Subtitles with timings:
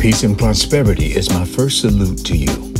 [0.00, 2.72] Peace and prosperity is my first salute to you.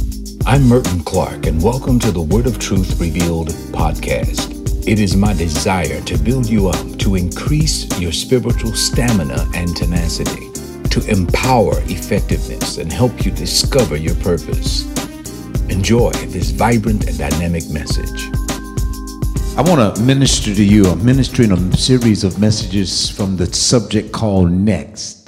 [0.47, 4.89] I'm Merton Clark, and welcome to the Word of Truth Revealed podcast.
[4.89, 10.51] It is my desire to build you up, to increase your spiritual stamina and tenacity,
[10.89, 14.87] to empower effectiveness, and help you discover your purpose.
[15.69, 18.31] Enjoy this vibrant and dynamic message.
[19.59, 20.87] I want to minister to you.
[20.87, 25.20] I'm ministering a series of messages from the subject called Next.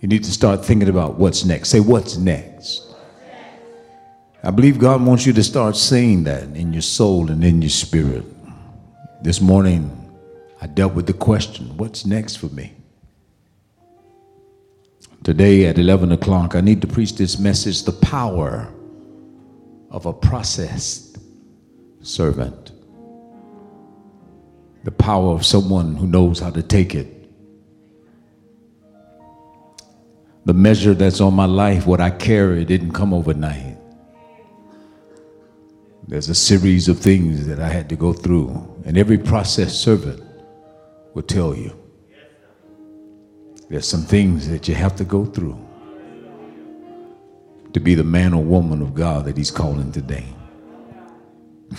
[0.00, 1.70] You need to start thinking about what's next.
[1.70, 2.94] Say, what's next?
[4.42, 7.70] I believe God wants you to start saying that in your soul and in your
[7.70, 8.24] spirit.
[9.22, 9.90] This morning,
[10.60, 12.74] I dealt with the question, what's next for me?
[15.24, 18.72] Today at 11 o'clock, I need to preach this message the power
[19.90, 21.18] of a processed
[22.02, 22.70] servant.
[24.84, 27.15] The power of someone who knows how to take it
[30.46, 33.76] The measure that's on my life, what I carry, didn't come overnight.
[36.06, 40.22] There's a series of things that I had to go through, and every process servant
[41.14, 41.76] will tell you.
[43.68, 45.58] There's some things that you have to go through
[47.72, 50.26] to be the man or woman of God that He's calling today.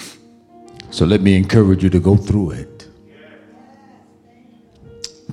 [0.90, 2.77] So let me encourage you to go through it.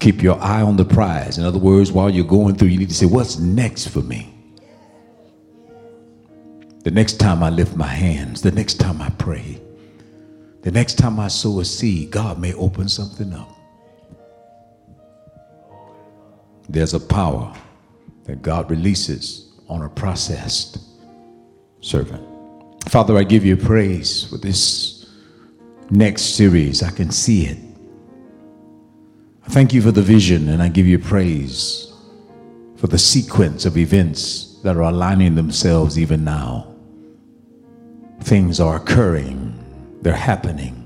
[0.00, 1.38] Keep your eye on the prize.
[1.38, 4.34] In other words, while you're going through, you need to say, What's next for me?
[6.82, 9.60] The next time I lift my hands, the next time I pray,
[10.62, 13.50] the next time I sow a seed, God may open something up.
[16.68, 17.54] There's a power
[18.24, 20.78] that God releases on a processed
[21.80, 22.22] servant.
[22.88, 25.06] Father, I give you praise for this
[25.90, 26.82] next series.
[26.82, 27.63] I can see it.
[29.44, 31.92] I thank you for the vision and I give you praise
[32.76, 36.74] for the sequence of events that are aligning themselves even now.
[38.22, 39.54] Things are occurring,
[40.00, 40.80] they're happening.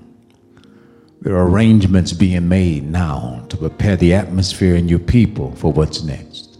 [1.20, 6.02] There are arrangements being made now to prepare the atmosphere and your people for what's
[6.02, 6.58] next.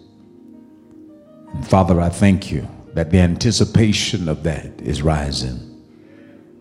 [1.53, 5.65] And Father, I thank you that the anticipation of that is rising.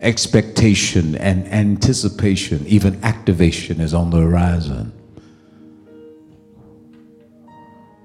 [0.00, 4.92] Expectation and anticipation, even activation, is on the horizon.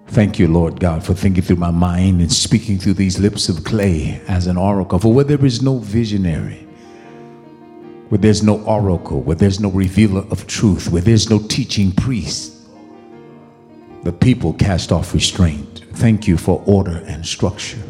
[0.07, 3.63] Thank you, Lord God, for thinking through my mind and speaking through these lips of
[3.63, 4.99] clay as an oracle.
[4.99, 6.67] For where there is no visionary,
[8.09, 12.53] where there's no oracle, where there's no revealer of truth, where there's no teaching priest,
[14.03, 15.85] the people cast off restraint.
[15.93, 17.81] Thank you for order and structure.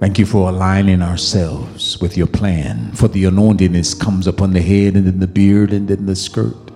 [0.00, 2.90] Thank you for aligning ourselves with your plan.
[2.92, 6.69] For the anointing comes upon the head and then the beard and then the skirt.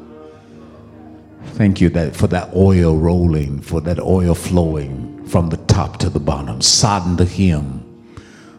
[1.53, 6.10] Thank you that for that oil rolling, for that oil flowing from the top to
[6.10, 6.60] the bottom.
[6.60, 7.82] Sodden the hem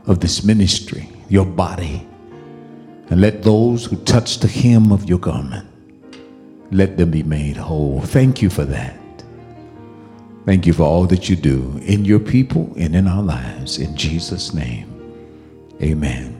[0.07, 2.07] of this ministry, your body.
[3.09, 5.67] And let those who touch the hem of your garment,
[6.71, 8.01] let them be made whole.
[8.01, 8.99] Thank you for that.
[10.45, 13.79] Thank you for all that you do in your people and in our lives.
[13.79, 14.87] In Jesus' name,
[15.81, 16.35] amen.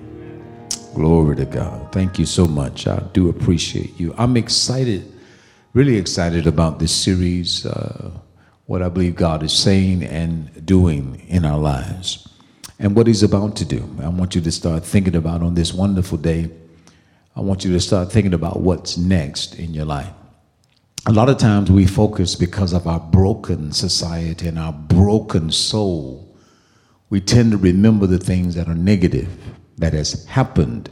[0.93, 1.91] Glory to God.
[1.91, 2.87] Thank you so much.
[2.87, 4.13] I do appreciate you.
[4.17, 5.11] I'm excited
[5.75, 8.09] really excited about this series, uh,
[8.65, 12.29] what I believe God is saying and doing in our lives,
[12.79, 13.83] and what He's about to do.
[14.01, 16.49] I want you to start thinking about on this wonderful day.
[17.35, 20.13] I want you to start thinking about what's next in your life.
[21.07, 26.37] A lot of times we focus because of our broken society and our broken soul.
[27.09, 29.27] We tend to remember the things that are negative
[29.77, 30.89] that has happened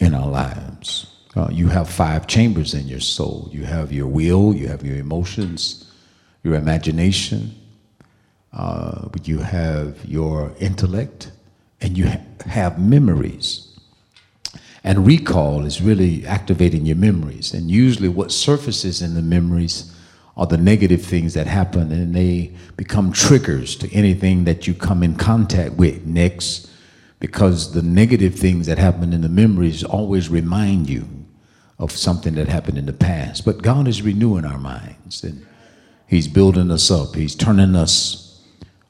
[0.00, 1.07] in our lives.
[1.38, 3.48] Uh, you have five chambers in your soul.
[3.52, 5.88] You have your will, you have your emotions,
[6.42, 7.54] your imagination,
[8.52, 11.30] uh, you have your intellect,
[11.80, 13.78] and you ha- have memories.
[14.82, 17.54] And recall is really activating your memories.
[17.54, 19.94] And usually, what surfaces in the memories
[20.36, 25.04] are the negative things that happen, and they become triggers to anything that you come
[25.04, 26.68] in contact with next,
[27.20, 31.06] because the negative things that happen in the memories always remind you
[31.78, 33.44] of something that happened in the past.
[33.44, 35.46] But God is renewing our minds and
[36.06, 37.14] He's building us up.
[37.14, 38.42] He's turning us,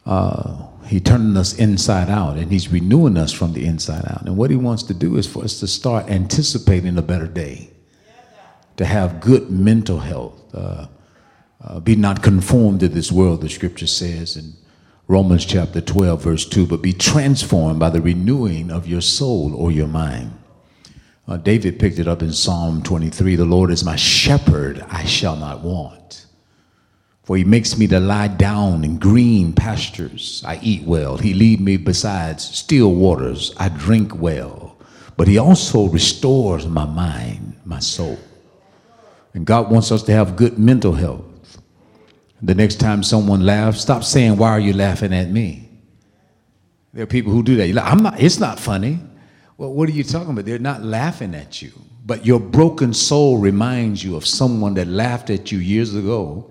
[0.07, 4.23] uh, He's turning us inside out and He's renewing us from the inside out.
[4.23, 7.71] And what He wants to do is for us to start anticipating a better day,
[8.77, 10.55] to have good mental health.
[10.55, 10.87] Uh,
[11.61, 14.55] uh, be not conformed to this world, the scripture says in
[15.09, 19.73] Romans chapter 12, verse 2, but be transformed by the renewing of your soul or
[19.73, 20.33] your mind.
[21.29, 25.37] Uh, David picked it up in Psalm 23 The Lord is my shepherd, I shall
[25.37, 26.25] not want.
[27.23, 30.43] For he makes me to lie down in green pastures.
[30.47, 31.19] I eat well.
[31.19, 33.53] He lead me beside still waters.
[33.59, 34.79] I drink well.
[35.19, 38.19] But he also restores my mind, my soul.
[39.35, 41.61] And God wants us to have good mental health.
[42.41, 45.69] The next time someone laughs, stop saying, Why are you laughing at me?
[46.95, 47.75] There are people who do that.
[47.75, 49.01] Like, I'm not, it's not funny.
[49.59, 50.47] Well, what are you talking about?
[50.47, 51.73] They're not laughing at you.
[52.07, 56.51] But your broken soul reminds you of someone that laughed at you years ago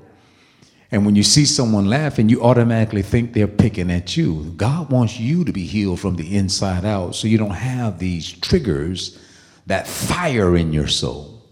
[0.92, 4.54] and when you see someone laughing, you automatically think they're picking at you.
[4.56, 8.32] God wants you to be healed from the inside out so you don't have these
[8.32, 9.20] triggers,
[9.66, 11.44] that fire in your soul.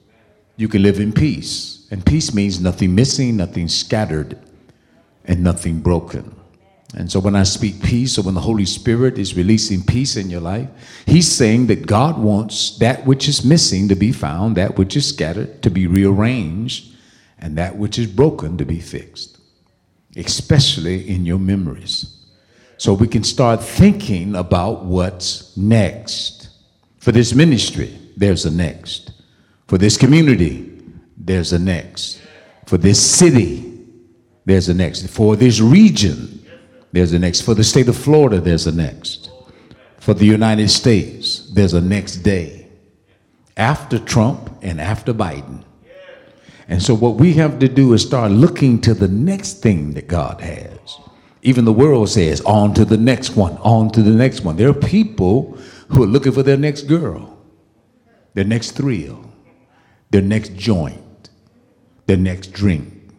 [0.55, 1.85] You can live in peace.
[1.91, 4.39] And peace means nothing missing, nothing scattered,
[5.25, 6.34] and nothing broken.
[6.93, 10.29] And so when I speak peace, or when the Holy Spirit is releasing peace in
[10.29, 10.69] your life,
[11.05, 15.09] He's saying that God wants that which is missing to be found, that which is
[15.09, 16.95] scattered to be rearranged
[17.39, 19.37] and that which is broken to be fixed,
[20.15, 22.15] especially in your memories.
[22.77, 26.49] So we can start thinking about what's next.
[26.99, 29.11] For this ministry, there's a next.
[29.67, 30.71] For this community,
[31.17, 32.21] there's a next.
[32.65, 33.85] For this city,
[34.45, 35.07] there's a next.
[35.07, 36.34] For this region,
[36.95, 37.41] there's a next.
[37.41, 39.29] For the state of Florida, there's a next.
[39.99, 42.69] For the United States, there's a next day.
[43.57, 45.65] After Trump and after Biden,
[46.69, 50.07] and so, what we have to do is start looking to the next thing that
[50.07, 50.97] God has.
[51.41, 54.55] Even the world says, on to the next one, on to the next one.
[54.55, 55.57] There are people
[55.89, 57.37] who are looking for their next girl,
[58.33, 59.31] their next thrill,
[60.11, 61.29] their next joint,
[62.07, 63.11] their next drink,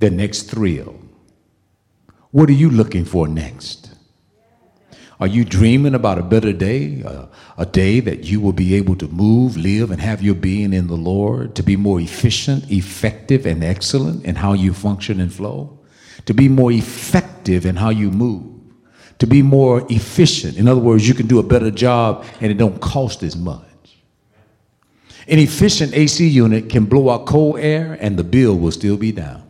[0.00, 1.00] their next thrill.
[2.34, 3.94] What are you looking for next?
[5.20, 8.96] Are you dreaming about a better day, a, a, day that you will be able
[8.96, 13.46] to move, live, and have your being in the Lord, to be more efficient, effective,
[13.46, 15.78] and excellent in how you function and flow,
[16.26, 18.60] to be more effective in how you move,
[19.20, 20.56] to be more efficient.
[20.56, 23.62] In other words, you can do a better job and it don't cost as much.
[25.28, 29.12] An efficient AC unit can blow out cold air and the bill will still be
[29.12, 29.43] down.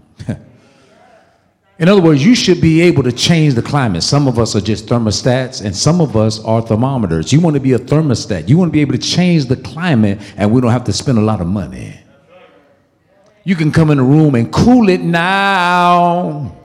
[1.79, 4.05] In other words, you should be able to change the climate.
[4.05, 7.33] Some of us are just thermostats, and some of us are thermometers.
[7.33, 8.49] You want to be a thermostat.
[8.49, 11.19] You want to be able to change the climate, and we don't have to spend
[11.19, 11.99] a lot of money.
[13.43, 16.57] You can come in the room and cool it now.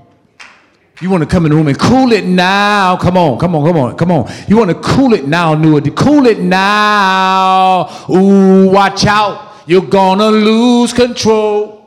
[1.01, 2.95] You want to come in the room and cool it now.
[2.97, 4.31] Come on, come on, come on, come on.
[4.47, 7.89] You want to cool it now, new Cool it now.
[8.09, 9.53] Ooh, watch out.
[9.65, 11.79] You're gonna lose control.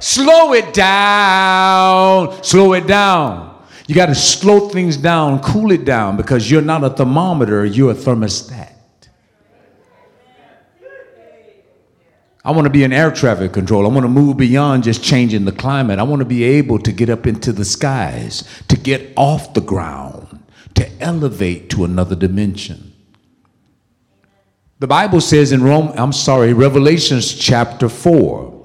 [0.00, 2.42] Slow it down.
[2.42, 3.64] Slow it down.
[3.86, 7.92] You got to slow things down, cool it down, because you're not a thermometer, you're
[7.92, 8.74] a thermostat.
[12.44, 13.84] I want to be in air traffic control.
[13.84, 15.98] I want to move beyond just changing the climate.
[15.98, 19.60] I want to be able to get up into the skies, to get off the
[19.60, 20.42] ground,
[20.74, 22.92] to elevate to another dimension.
[24.78, 28.57] The Bible says in Rome, I'm sorry, Revelations chapter 4,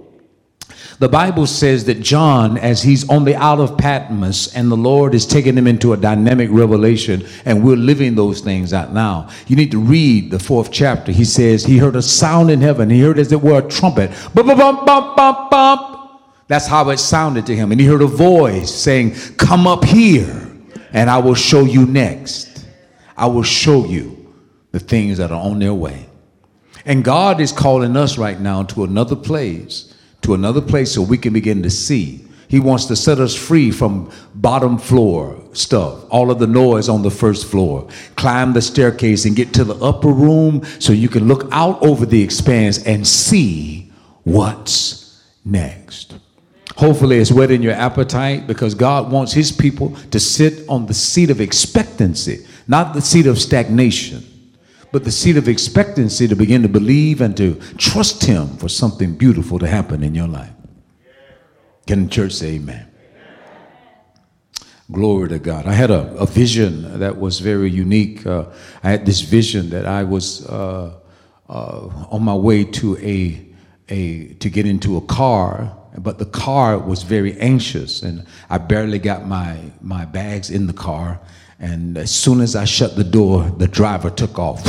[1.00, 5.16] the Bible says that John, as he's on the Isle of Patmos, and the Lord
[5.16, 9.30] is taking him into a dynamic revelation, and we're living those things out now.
[9.48, 11.12] You need to read the fourth chapter.
[11.12, 12.90] He says he heard a sound in heaven.
[12.90, 14.12] He heard as it were a trumpet.
[14.34, 16.22] Bump, bump, bump, bump, bump.
[16.48, 17.72] That's how it sounded to him.
[17.72, 20.52] And he heard a voice saying, Come up here,
[20.92, 22.66] and I will show you next.
[23.18, 24.34] I will show you
[24.72, 26.08] the things that are on their way.
[26.86, 29.93] And God is calling us right now to another place
[30.24, 32.26] to another place so we can begin to see.
[32.48, 37.02] He wants to set us free from bottom floor stuff, all of the noise on
[37.02, 37.88] the first floor.
[38.16, 42.06] Climb the staircase and get to the upper room so you can look out over
[42.06, 43.92] the expanse and see
[44.24, 46.16] what's next.
[46.76, 51.30] Hopefully, it's whetting your appetite because God wants His people to sit on the seat
[51.30, 54.24] of expectancy, not the seat of stagnation
[54.94, 59.16] but the seed of expectancy to begin to believe and to trust Him for something
[59.16, 60.54] beautiful to happen in your life.
[61.88, 62.88] Can the church say amen?
[64.92, 65.66] Glory to God.
[65.66, 68.24] I had a, a vision that was very unique.
[68.24, 68.46] Uh,
[68.84, 71.00] I had this vision that I was uh,
[71.50, 73.44] uh, on my way to a,
[73.90, 79.00] a to get into a car, but the car was very anxious, and I barely
[79.00, 81.20] got my my bags in the car
[81.60, 84.66] and as soon as I shut the door, the driver took off.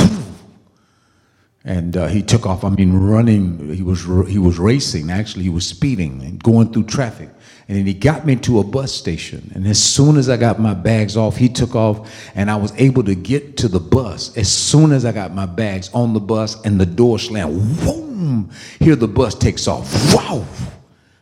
[1.67, 3.73] And uh, he took off, I mean, running.
[3.73, 7.29] He was, he was racing, actually, he was speeding and going through traffic.
[7.67, 9.51] And then he got me to a bus station.
[9.55, 12.71] And as soon as I got my bags off, he took off, and I was
[12.79, 14.37] able to get to the bus.
[14.37, 18.51] As soon as I got my bags on the bus and the door slammed, boom,
[18.79, 19.91] here the bus takes off.
[20.13, 20.45] Wow!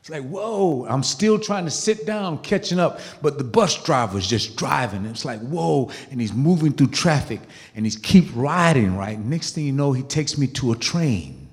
[0.03, 4.27] It's like, whoa, I'm still trying to sit down, catching up, but the bus driver's
[4.27, 5.05] just driving.
[5.05, 7.39] It's like, whoa, and he's moving through traffic
[7.74, 9.17] and he's keep riding, right?
[9.17, 11.48] Next thing you know, he takes me to a train.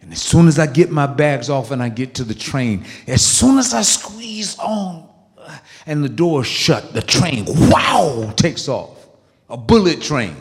[0.00, 2.86] And as soon as I get my bags off and I get to the train,
[3.06, 8.66] as soon as I squeeze on uh, and the door shut, the train, wow, takes
[8.66, 9.08] off.
[9.50, 10.36] A bullet train.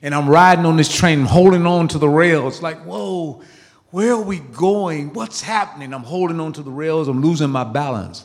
[0.00, 3.42] And I'm riding on this train, holding on to the rails, like, whoa,
[3.90, 5.12] where are we going?
[5.12, 5.92] What's happening?
[5.92, 8.24] I'm holding on to the rails, I'm losing my balance.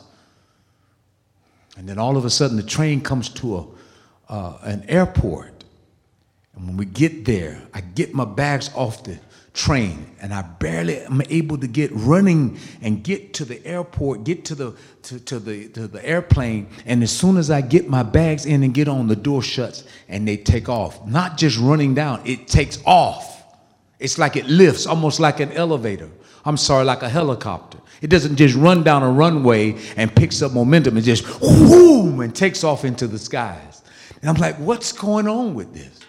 [1.76, 3.66] And then all of a sudden, the train comes to a,
[4.32, 5.64] uh, an airport.
[6.54, 9.18] And when we get there, I get my bags off the
[9.52, 14.44] train and I barely am able to get running and get to the airport, get
[14.46, 16.68] to the to, to the to the airplane.
[16.84, 19.84] And as soon as I get my bags in and get on, the door shuts
[20.08, 21.06] and they take off.
[21.06, 23.35] Not just running down, it takes off.
[23.98, 26.10] It's like it lifts, almost like an elevator.
[26.44, 27.78] I'm sorry, like a helicopter.
[28.02, 30.96] It doesn't just run down a runway and picks up momentum.
[30.96, 33.82] It just whoom and takes off into the skies.
[34.20, 36.00] And I'm like, what's going on with this?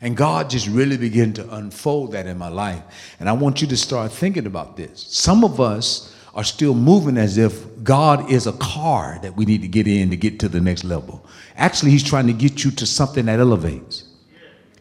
[0.00, 2.82] And God just really began to unfold that in my life.
[3.18, 5.06] And I want you to start thinking about this.
[5.08, 9.62] Some of us are still moving as if God is a car that we need
[9.62, 11.26] to get in to get to the next level.
[11.56, 14.04] Actually, He's trying to get you to something that elevates.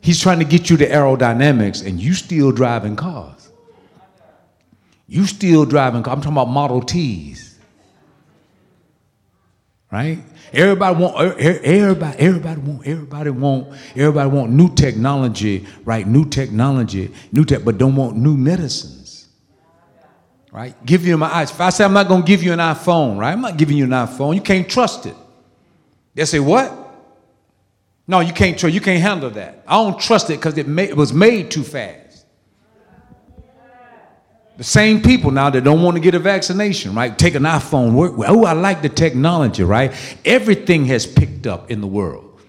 [0.08, 3.52] He's trying to get you to aerodynamics, and you still driving cars.
[5.06, 6.16] You still driving cars.
[6.16, 7.60] I'm talking about Model Ts.
[9.92, 10.20] Right?
[10.54, 16.08] Everybody want er, er, everybody everybody want everybody want everybody want new technology, right?
[16.08, 19.28] New technology, new tech, but don't want new medicines.
[20.54, 20.74] Right?
[20.86, 21.52] Give you my eyes.
[21.52, 23.34] If I say I'm not gonna give you an iPhone, right?
[23.34, 24.36] I'm not giving you an iPhone.
[24.36, 25.18] You can't trust it.
[26.16, 26.87] They say what?
[28.08, 28.74] No, you can't trust.
[28.74, 29.64] You can't handle that.
[29.68, 32.26] I don't trust it because it, it was made too fast.
[34.56, 37.16] The same people now that don't want to get a vaccination, right?
[37.16, 37.94] Take an iPhone.
[37.94, 38.14] Work.
[38.28, 39.94] Oh, I like the technology, right?
[40.26, 42.40] Everything has picked up in the world.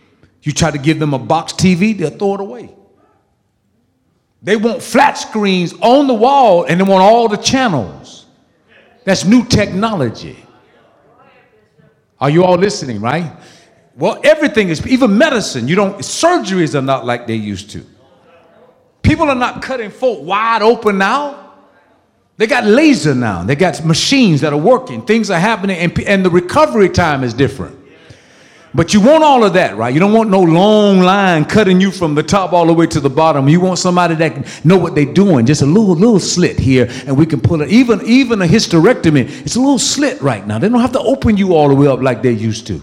[0.43, 2.75] You try to give them a box TV, they'll throw it away.
[4.43, 8.27] They want flat screens on the wall and they want all the channels.
[9.05, 10.39] That's new technology.
[12.21, 13.33] Are you all listening, right?
[13.99, 17.85] Well, everything is, even medicine, you don't, surgeries are not like they used to.
[19.03, 21.55] People are not cutting folk wide open now.
[22.37, 23.43] They got laser now.
[23.43, 25.05] They got machines that are working.
[25.05, 27.77] Things are happening, and, and the recovery time is different.
[28.73, 29.93] But you want all of that, right?
[29.93, 33.01] You don't want no long line cutting you from the top all the way to
[33.01, 33.49] the bottom.
[33.49, 35.47] You want somebody that can know what they're doing.
[35.47, 37.71] Just a little little slit here, and we can pull it.
[37.71, 40.61] Even even a hysterectomy, it's a little slit right now.
[40.61, 42.83] They don't have to open you all the way up like they used to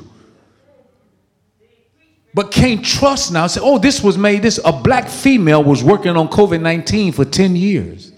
[2.36, 3.48] but can't trust now.
[3.48, 4.42] Say, oh, this was made.
[4.42, 8.12] This a black female was working on COVID nineteen for ten years.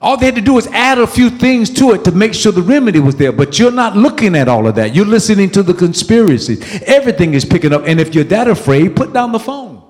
[0.00, 2.52] All they had to do was add a few things to it to make sure
[2.52, 3.32] the remedy was there.
[3.32, 4.94] But you're not looking at all of that.
[4.94, 6.82] You're listening to the conspiracies.
[6.82, 7.82] Everything is picking up.
[7.84, 9.82] And if you're that afraid, put down the phone.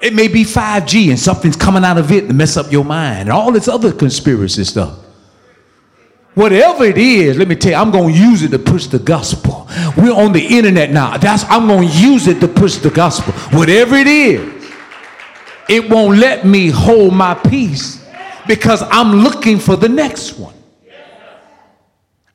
[0.00, 3.22] It may be 5G and something's coming out of it to mess up your mind
[3.22, 4.98] and all this other conspiracy stuff.
[6.34, 8.98] Whatever it is, let me tell you, I'm going to use it to push the
[8.98, 9.68] gospel.
[9.96, 11.16] We're on the internet now.
[11.16, 13.32] That's I'm going to use it to push the gospel.
[13.58, 14.70] Whatever it is,
[15.68, 18.04] it won't let me hold my peace
[18.46, 20.54] because I'm looking for the next one.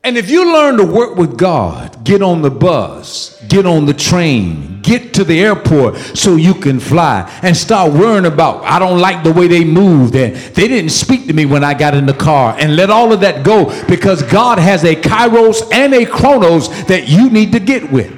[0.05, 3.93] And if you learn to work with God, get on the bus, get on the
[3.93, 8.99] train, get to the airport so you can fly and start worrying about, I don't
[8.99, 12.05] like the way they moved and they didn't speak to me when I got in
[12.05, 16.05] the car and let all of that go because God has a kairos and a
[16.05, 18.13] chronos that you need to get with.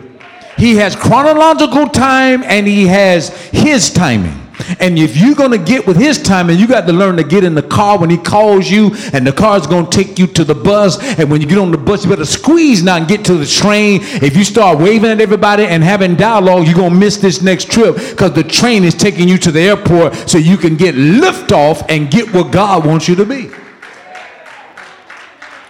[0.58, 4.45] He has chronological time and he has his timing.
[4.80, 7.44] And if you're going to get with his timing, you got to learn to get
[7.44, 10.44] in the car when he calls you, and the car's going to take you to
[10.44, 11.02] the bus.
[11.20, 13.46] And when you get on the bus, you better squeeze now and get to the
[13.46, 14.00] train.
[14.02, 17.72] If you start waving at everybody and having dialogue, you're going to miss this next
[17.72, 21.52] trip because the train is taking you to the airport so you can get lift
[21.52, 23.50] off and get where God wants you to be.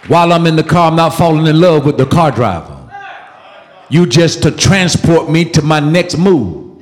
[0.08, 2.74] While I'm in the car, I'm not falling in love with the car driver.
[3.90, 6.75] You just to transport me to my next move.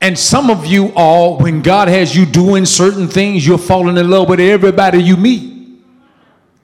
[0.00, 4.10] And some of you all, when God has you doing certain things, you're falling in
[4.10, 5.80] love with everybody you meet.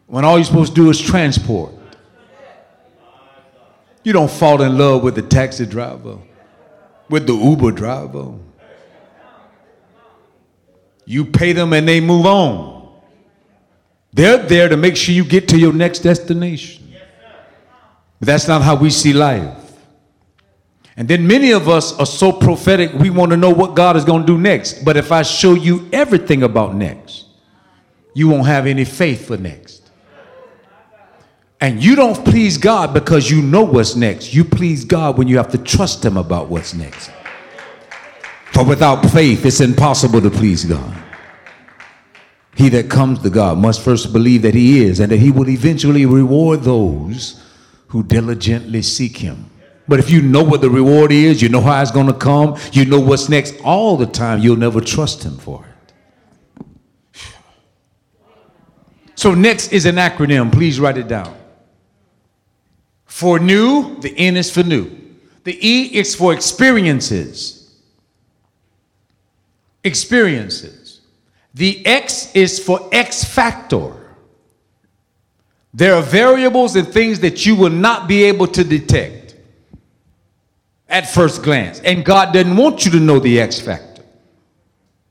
[0.07, 1.73] When all you're supposed to do is transport.
[4.05, 6.19] You don't fall in love with the taxi driver,
[7.09, 8.35] with the Uber driver.
[11.07, 12.83] You pay them and they move on.
[14.13, 16.93] They're there to make sure you get to your next destination.
[18.21, 19.62] But that's not how we see life.
[20.97, 24.05] And then many of us are so prophetic, we want to know what God is
[24.05, 24.85] going to do next.
[24.85, 27.27] But if I show you everything about next,
[28.15, 29.91] you won't have any faith for next.
[31.61, 34.35] And you don't please God because you know what's next.
[34.35, 37.11] You please God when you have to trust Him about what's next.
[38.53, 41.03] For without faith, it's impossible to please God.
[42.55, 45.49] He that comes to God must first believe that He is and that He will
[45.49, 47.43] eventually reward those
[47.89, 49.49] who diligently seek Him.
[49.89, 52.57] But if you know what the reward is, you know how it's going to come,
[52.73, 55.73] you know what's next all the time, you'll never trust Him for it.
[59.15, 60.53] So, next is an acronym.
[60.53, 61.37] Please write it down.
[63.07, 64.91] For new, the N is for new.
[65.45, 67.81] The E is for experiences.
[69.85, 71.01] Experiences.
[71.55, 73.93] The X is for X factor.
[75.75, 79.22] There are variables and things that you will not be able to detect
[80.93, 81.81] at first glance.
[81.81, 84.05] And God doesn't want you to know the X factor.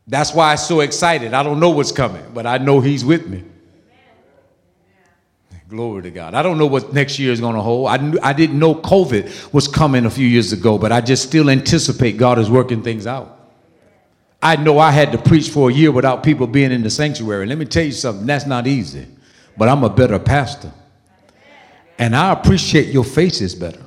[0.08, 1.34] That's why I'm so excited.
[1.34, 3.44] I don't know what's coming, but I know He's with me.
[5.68, 6.34] Glory to God.
[6.34, 7.88] I don't know what next year is going to hold.
[7.88, 11.24] I, knew, I didn't know COVID was coming a few years ago, but I just
[11.24, 13.40] still anticipate God is working things out.
[14.42, 17.46] I know I had to preach for a year without people being in the sanctuary.
[17.46, 19.08] Let me tell you something, that's not easy,
[19.58, 20.74] but I'm a better pastor.
[21.98, 23.82] And I appreciate your faces better.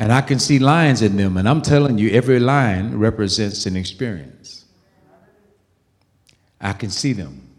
[0.00, 3.76] And I can see lines in them, and I'm telling you, every line represents an
[3.76, 4.64] experience.
[6.60, 7.50] I can see them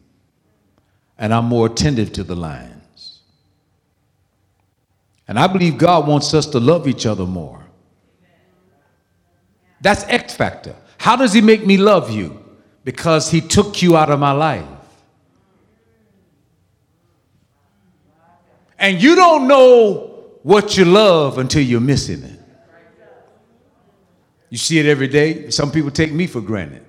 [1.21, 3.19] and I'm more attentive to the lines.
[5.27, 7.63] And I believe God wants us to love each other more.
[9.79, 10.75] That's X factor.
[10.97, 12.43] How does He make me love you?
[12.83, 14.65] Because He took you out of my life.
[18.79, 20.10] And you don't know
[20.43, 22.39] what you love until you're missing it.
[24.49, 25.49] You see it every day.
[25.49, 26.85] Some people take me for granted.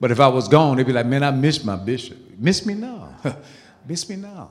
[0.00, 2.18] But if I was gone, they'd be like, man, I miss my bishop.
[2.38, 3.16] Miss me now.
[3.86, 4.50] miss me now.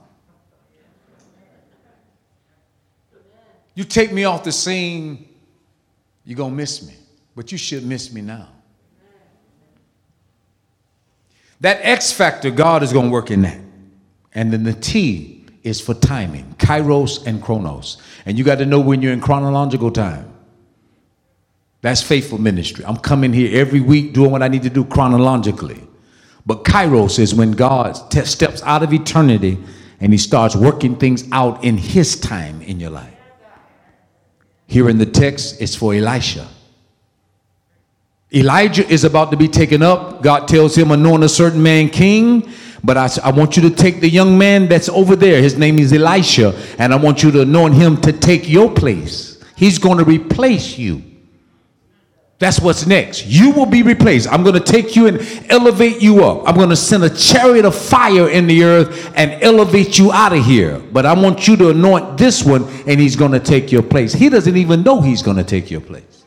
[3.74, 5.28] You take me off the scene,
[6.26, 6.94] you're going to miss me.
[7.36, 8.50] But you should miss me now.
[11.62, 13.60] That X factor, God is going to work in that.
[14.34, 17.98] And then the T is for timing, kairos and chronos.
[18.26, 20.34] And you got to know when you're in chronological time.
[21.82, 22.86] That's faithful ministry.
[22.86, 25.82] I'm coming here every week doing what I need to do chronologically.
[26.46, 29.58] But kairos is when God te- steps out of eternity
[30.00, 33.14] and he starts working things out in his time in your life.
[34.68, 36.48] Here in the text, it's for Elisha.
[38.34, 40.22] Elijah is about to be taken up.
[40.22, 42.48] God tells him, anoint a certain man king.
[42.84, 45.42] But I, I want you to take the young man that's over there.
[45.42, 46.58] His name is Elisha.
[46.78, 49.44] And I want you to anoint him to take your place.
[49.56, 51.04] He's going to replace you.
[52.40, 53.26] That's what's next.
[53.26, 54.32] You will be replaced.
[54.32, 55.20] I'm going to take you and
[55.52, 56.48] elevate you up.
[56.48, 60.32] I'm going to send a chariot of fire in the earth and elevate you out
[60.32, 60.80] of here.
[60.80, 64.14] But I want you to anoint this one and he's going to take your place.
[64.14, 66.24] He doesn't even know he's going to take your place.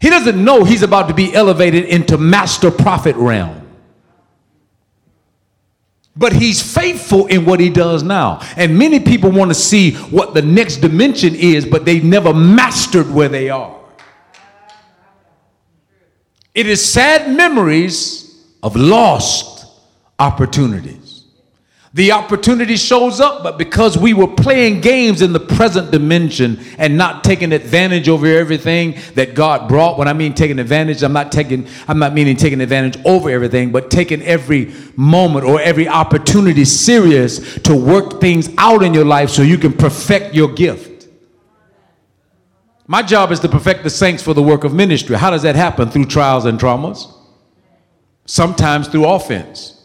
[0.00, 3.57] He doesn't know he's about to be elevated into master prophet realm.
[6.18, 8.40] But he's faithful in what he does now.
[8.56, 13.08] And many people want to see what the next dimension is, but they've never mastered
[13.08, 13.78] where they are.
[16.54, 19.66] It is sad memories of lost
[20.18, 21.07] opportunities.
[21.94, 26.98] The opportunity shows up, but because we were playing games in the present dimension and
[26.98, 29.98] not taking advantage over everything that God brought.
[29.98, 33.72] When I mean taking advantage, I'm not taking, I'm not meaning taking advantage over everything,
[33.72, 39.30] but taking every moment or every opportunity serious to work things out in your life
[39.30, 41.08] so you can perfect your gift.
[42.86, 45.16] My job is to perfect the saints for the work of ministry.
[45.16, 45.90] How does that happen?
[45.90, 47.10] Through trials and traumas,
[48.26, 49.77] sometimes through offense.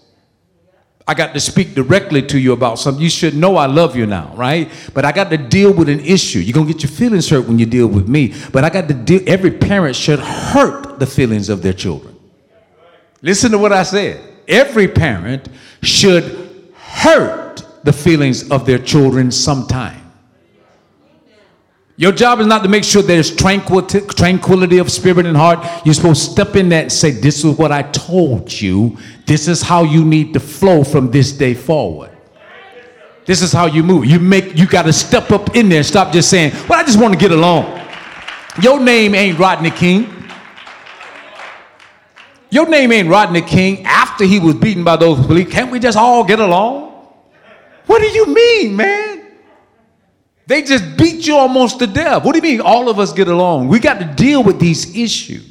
[1.05, 3.03] I got to speak directly to you about something.
[3.03, 4.71] You should know I love you now, right?
[4.93, 6.39] But I got to deal with an issue.
[6.39, 8.33] You're going to get your feelings hurt when you deal with me.
[8.53, 12.17] But I got to deal, every parent should hurt the feelings of their children.
[13.21, 14.21] Listen to what I said.
[14.47, 15.49] Every parent
[15.81, 20.02] should hurt the feelings of their children sometime.
[21.95, 25.59] Your job is not to make sure there's tranquility, tranquility of spirit and heart.
[25.85, 28.97] You're supposed to step in that and say, This is what I told you.
[29.25, 32.09] This is how you need to flow from this day forward.
[33.25, 34.05] This is how you move.
[34.05, 36.83] You make you got to step up in there and stop just saying, Well, I
[36.83, 37.79] just want to get along.
[38.61, 40.09] Your name ain't Rodney King.
[42.49, 45.51] Your name ain't Rodney King after he was beaten by those police.
[45.51, 46.91] Can't we just all get along?
[47.85, 49.12] What do you mean, man?
[50.45, 52.25] They just beat you almost to death.
[52.25, 53.69] What do you mean all of us get along?
[53.69, 55.49] We got to deal with these issues.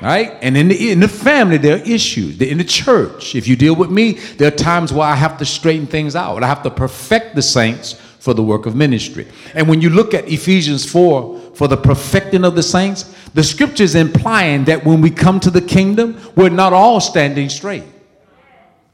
[0.00, 0.36] Right?
[0.42, 2.40] And in the, in the family, there are issues.
[2.40, 5.46] In the church, if you deal with me, there are times where I have to
[5.46, 6.42] straighten things out.
[6.42, 9.26] I have to perfect the saints for the work of ministry.
[9.54, 13.84] And when you look at Ephesians 4 for the perfecting of the saints, the scripture
[13.84, 17.84] is implying that when we come to the kingdom, we're not all standing straight.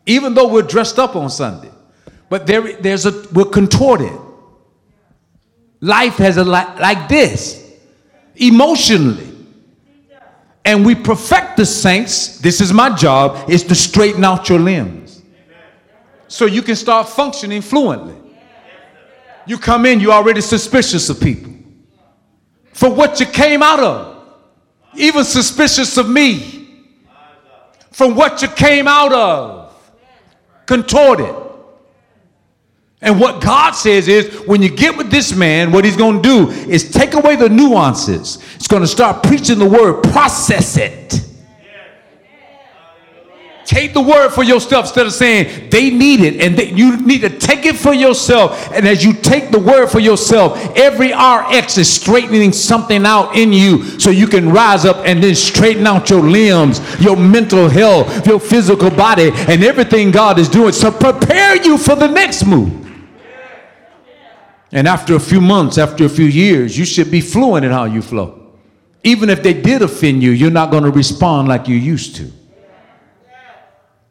[0.06, 1.70] Even though we're dressed up on Sunday.
[2.28, 4.12] But there, there's a we're contorted.
[5.82, 7.58] Life has a li- like this
[8.36, 9.32] emotionally
[10.64, 15.22] and we perfect the saints, this is my job, is to straighten out your limbs.
[16.28, 18.14] So you can start functioning fluently.
[19.44, 21.52] You come in, you're already suspicious of people.
[22.72, 24.24] For what you came out of.
[24.94, 26.86] Even suspicious of me.
[27.90, 29.74] From what you came out of.
[30.64, 31.34] Contorted.
[33.02, 36.28] And what God says is when you get with this man, what he's going to
[36.28, 38.40] do is take away the nuances.
[38.54, 41.20] He's going to start preaching the word, process it.
[43.64, 47.22] Take the word for yourself instead of saying they need it and they, you need
[47.22, 48.70] to take it for yourself.
[48.72, 53.52] And as you take the word for yourself, every RX is straightening something out in
[53.52, 58.26] you so you can rise up and then straighten out your limbs, your mental health,
[58.26, 60.72] your physical body, and everything God is doing.
[60.72, 62.81] So prepare you for the next move.
[64.72, 67.84] And after a few months, after a few years, you should be fluent in how
[67.84, 68.56] you flow.
[69.04, 72.32] Even if they did offend you, you're not going to respond like you used to.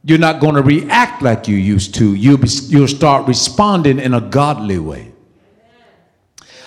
[0.04, 2.14] You're not going to react like you used to.
[2.16, 5.12] You'll, be, you'll start responding in a godly way.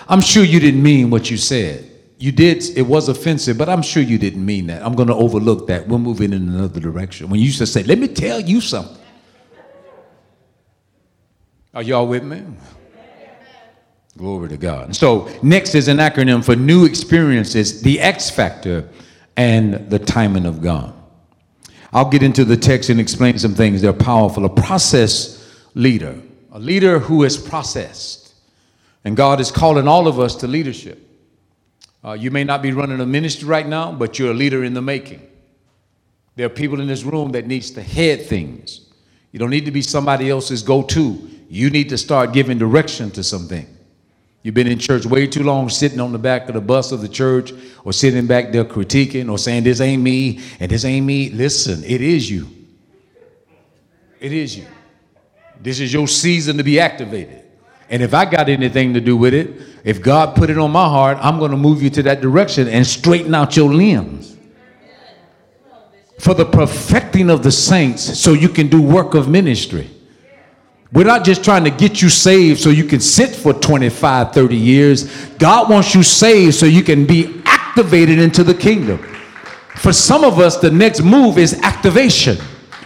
[0.08, 1.90] I'm sure you didn't mean what you said.
[2.18, 4.84] You did, it was offensive, but I'm sure you didn't mean that.
[4.84, 5.88] I'm going to overlook that.
[5.88, 7.28] We're moving in another direction.
[7.28, 9.02] When you used to say, let me tell you something.
[11.74, 12.42] Are y'all with me?
[14.16, 14.94] Glory to God.
[14.94, 18.88] So, next is an acronym for new experiences, the X factor,
[19.36, 20.94] and the timing of God.
[21.92, 23.82] I'll get into the text and explain some things.
[23.82, 24.44] They're powerful.
[24.44, 26.20] A process leader,
[26.52, 28.34] a leader who is processed.
[29.04, 31.00] And God is calling all of us to leadership.
[32.04, 34.74] Uh, you may not be running a ministry right now, but you're a leader in
[34.74, 35.26] the making.
[36.36, 38.92] There are people in this room that needs to head things.
[39.32, 41.30] You don't need to be somebody else's go-to.
[41.48, 43.66] You need to start giving direction to something.
[44.44, 47.00] You've been in church way too long, sitting on the back of the bus of
[47.00, 47.50] the church,
[47.82, 51.30] or sitting back there critiquing, or saying, This ain't me, and this ain't me.
[51.30, 52.46] Listen, it is you.
[54.20, 54.66] It is you.
[55.62, 57.42] This is your season to be activated.
[57.88, 60.88] And if I got anything to do with it, if God put it on my
[60.88, 64.36] heart, I'm going to move you to that direction and straighten out your limbs.
[66.18, 69.90] For the perfecting of the saints, so you can do work of ministry.
[70.94, 74.56] We're not just trying to get you saved so you can sit for 25, 30
[74.56, 75.26] years.
[75.38, 78.98] God wants you saved so you can be activated into the kingdom.
[79.74, 82.38] For some of us, the next move is activation.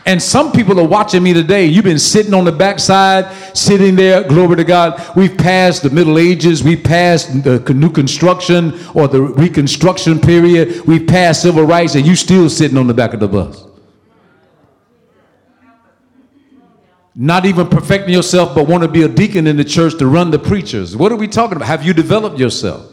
[0.07, 1.67] And some people are watching me today.
[1.67, 5.15] You've been sitting on the backside, sitting there, glory to God.
[5.15, 11.07] We've passed the Middle Ages, we've passed the new construction or the reconstruction period, we've
[11.07, 13.68] passed civil rights, and you still sitting on the back of the bus.
[17.21, 20.31] Not even perfecting yourself, but want to be a deacon in the church to run
[20.31, 20.97] the preachers.
[20.97, 21.67] What are we talking about?
[21.67, 22.93] Have you developed yourself?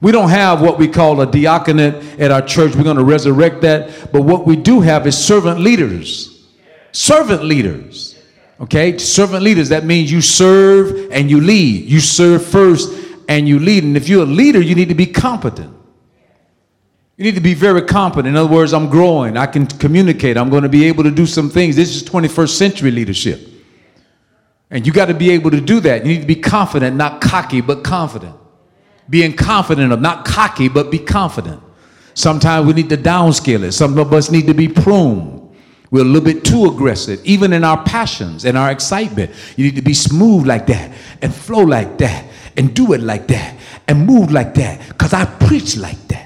[0.00, 2.74] We don't have what we call a diaconate at our church.
[2.74, 4.10] We're going to resurrect that.
[4.12, 6.48] But what we do have is servant leaders.
[6.92, 8.18] Servant leaders.
[8.60, 8.96] Okay?
[8.96, 11.84] Servant leaders, that means you serve and you lead.
[11.84, 12.90] You serve first
[13.28, 13.84] and you lead.
[13.84, 15.73] And if you're a leader, you need to be competent.
[17.16, 18.28] You need to be very competent.
[18.28, 19.36] In other words, I'm growing.
[19.36, 20.36] I can communicate.
[20.36, 21.76] I'm going to be able to do some things.
[21.76, 23.40] This is 21st century leadership.
[24.70, 26.04] And you got to be able to do that.
[26.04, 28.34] You need to be confident, not cocky, but confident.
[29.08, 31.62] Being confident of not cocky, but be confident.
[32.14, 33.72] Sometimes we need to downscale it.
[33.72, 35.42] Some of us need to be pruned.
[35.90, 39.30] We're a little bit too aggressive, even in our passions and our excitement.
[39.56, 42.24] You need to be smooth like that and flow like that
[42.56, 46.23] and do it like that and move like that because I preach like that.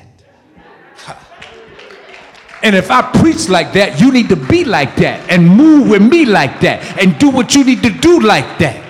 [2.62, 6.02] And if I preach like that, you need to be like that and move with
[6.02, 8.84] me like that and do what you need to do like that.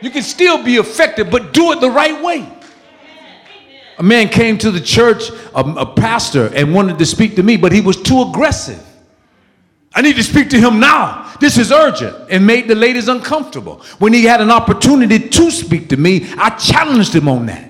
[0.00, 2.48] You can still be effective, but do it the right way.
[3.98, 7.56] A man came to the church, a, a, pastor, and wanted to speak to me,
[7.56, 8.84] but he was too aggressive.
[9.92, 11.34] I need to speak to him now.
[11.40, 13.82] This is urgent, and made the ladies uncomfortable.
[13.98, 17.67] When he had an opportunity to speak to me, I challenged him on that.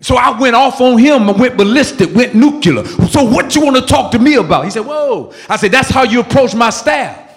[0.00, 2.84] So I went off on him and went ballistic, went nuclear.
[3.08, 4.64] So what you want to talk to me about?
[4.64, 5.32] He said, Whoa.
[5.48, 7.28] I said, That's how you approach my staff.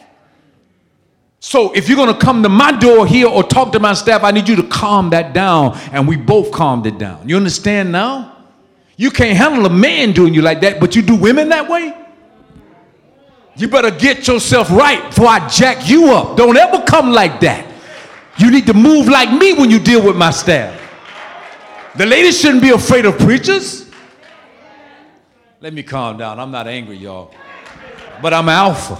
[1.41, 4.23] So if you're going to come to my door here or talk to my staff,
[4.23, 5.78] I need you to calm that down.
[5.91, 7.28] And we both calmed it down.
[7.28, 8.38] You understand now?
[8.95, 11.93] You can't handle a man doing you like that, but you do women that way?
[13.58, 16.38] You better get yourself right before I jack you up.
[16.38, 17.69] Don't ever come like that.
[18.38, 20.80] You need to move like me when you deal with my staff.
[21.95, 23.89] The ladies shouldn't be afraid of preachers.
[25.62, 26.39] Let me calm down.
[26.39, 27.34] I'm not angry, y'all.
[28.21, 28.99] But I'm alpha.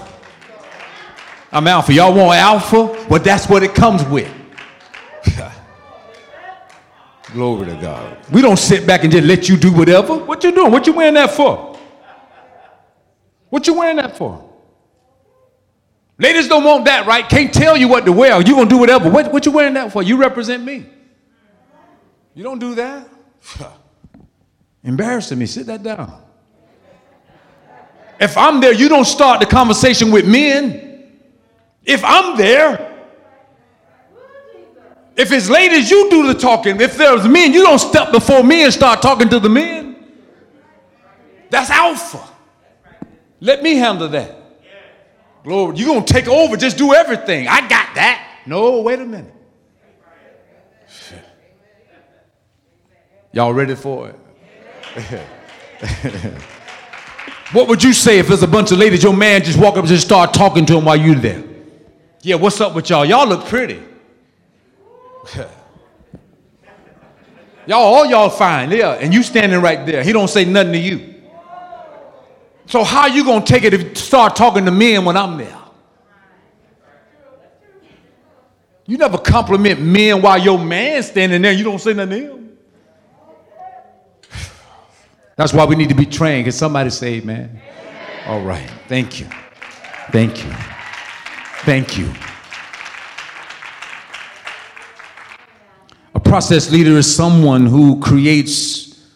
[1.52, 1.92] I'm alpha.
[1.94, 3.06] Y'all want alpha?
[3.10, 4.32] Well, that's what it comes with.
[7.34, 8.18] Glory to God.
[8.32, 10.16] We don't sit back and just let you do whatever.
[10.18, 10.72] What you doing?
[10.72, 11.78] What you wearing that for?
[13.50, 14.52] What you wearing that for?
[16.20, 17.28] Ladies don't want that, right?
[17.28, 18.40] Can't tell you what to wear.
[18.40, 19.10] You gonna do whatever.
[19.10, 20.04] What, what you wearing that for?
[20.04, 20.93] You represent me.
[22.34, 23.08] You don't do that.
[24.84, 25.46] Embarrassing me.
[25.46, 26.22] Sit that down.
[28.20, 31.12] If I'm there, you don't start the conversation with men.
[31.84, 32.94] If I'm there,
[35.16, 36.80] if it's ladies, you do the talking.
[36.80, 39.96] If there's men, you don't step before me and start talking to the men.
[41.50, 42.22] That's alpha.
[43.40, 44.40] Let me handle that.
[45.44, 47.48] Glory, you're going to take over, just do everything.
[47.48, 48.40] I got that.
[48.46, 49.34] No, wait a minute.
[53.34, 54.16] Y'all ready for it?
[57.52, 59.80] what would you say if there's a bunch of ladies, your man just walk up
[59.80, 61.44] and just start talking to him while you're there?
[62.22, 63.04] Yeah, what's up with y'all?
[63.04, 63.82] Y'all look pretty.
[67.66, 70.04] y'all, all y'all fine, yeah, and you standing right there.
[70.04, 71.16] He don't say nothing to you.
[72.68, 75.58] So how you gonna take it if you start talking to men when I'm there?
[78.86, 81.54] You never compliment men while your man standing there.
[81.54, 82.43] You don't say nothing to him.
[85.36, 86.46] That's why we need to be trained.
[86.46, 87.60] Can somebody say, man?
[88.28, 88.70] All right.
[88.88, 89.28] Thank you.
[90.12, 90.52] Thank you.
[91.66, 92.14] Thank you.
[96.14, 99.10] A process leader is someone who creates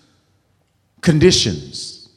[1.01, 2.09] conditions.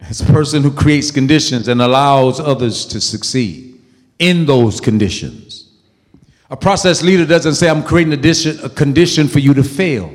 [0.00, 3.80] It's a person who creates conditions and allows others to succeed
[4.18, 5.70] in those conditions.
[6.50, 10.12] A process leader doesn't say, I'm creating a condition for you to fail.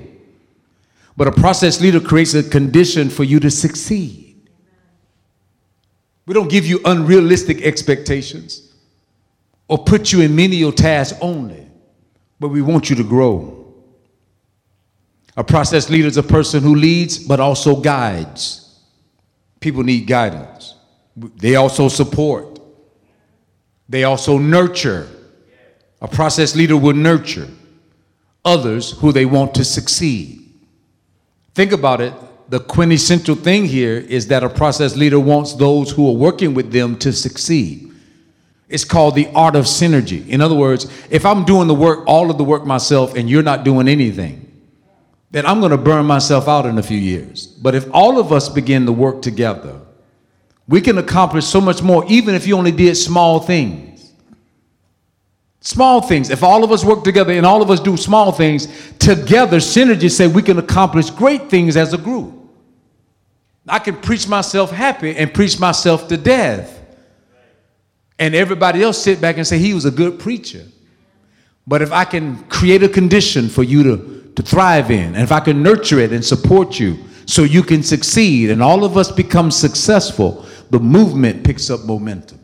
[1.17, 4.49] But a process leader creates a condition for you to succeed.
[6.25, 8.73] We don't give you unrealistic expectations
[9.67, 11.67] or put you in menial tasks only
[12.39, 13.53] but we want you to grow.
[15.36, 18.82] A process leader is a person who leads but also guides.
[19.60, 20.75] People need guidance.
[21.15, 22.60] They also support.
[23.89, 25.08] They also nurture.
[26.01, 27.47] A process leader will nurture
[28.45, 30.47] others who they want to succeed.
[31.58, 32.13] Think about it.
[32.50, 36.72] The quintessential thing here is that a process leader wants those who are working with
[36.72, 37.91] them to succeed.
[38.70, 40.28] It's called the art of synergy.
[40.28, 43.41] In other words, if I'm doing the work, all of the work myself, and you're
[43.41, 44.52] not doing anything,
[45.32, 47.48] then I'm going to burn myself out in a few years.
[47.48, 49.82] But if all of us begin to work together,
[50.67, 53.87] we can accomplish so much more, even if you only did small things.
[55.60, 56.30] Small things.
[56.30, 58.67] If all of us work together and all of us do small things,
[59.00, 62.34] together, synergy say we can accomplish great things as a group.
[63.67, 66.78] I can preach myself happy and preach myself to death
[68.20, 70.65] and everybody else sit back and say he was a good preacher.
[71.65, 75.32] But if I can create a condition for you to, to thrive in, and if
[75.32, 79.12] I can nurture it and support you so you can succeed, and all of us
[79.12, 82.39] become successful, the movement picks up momentum.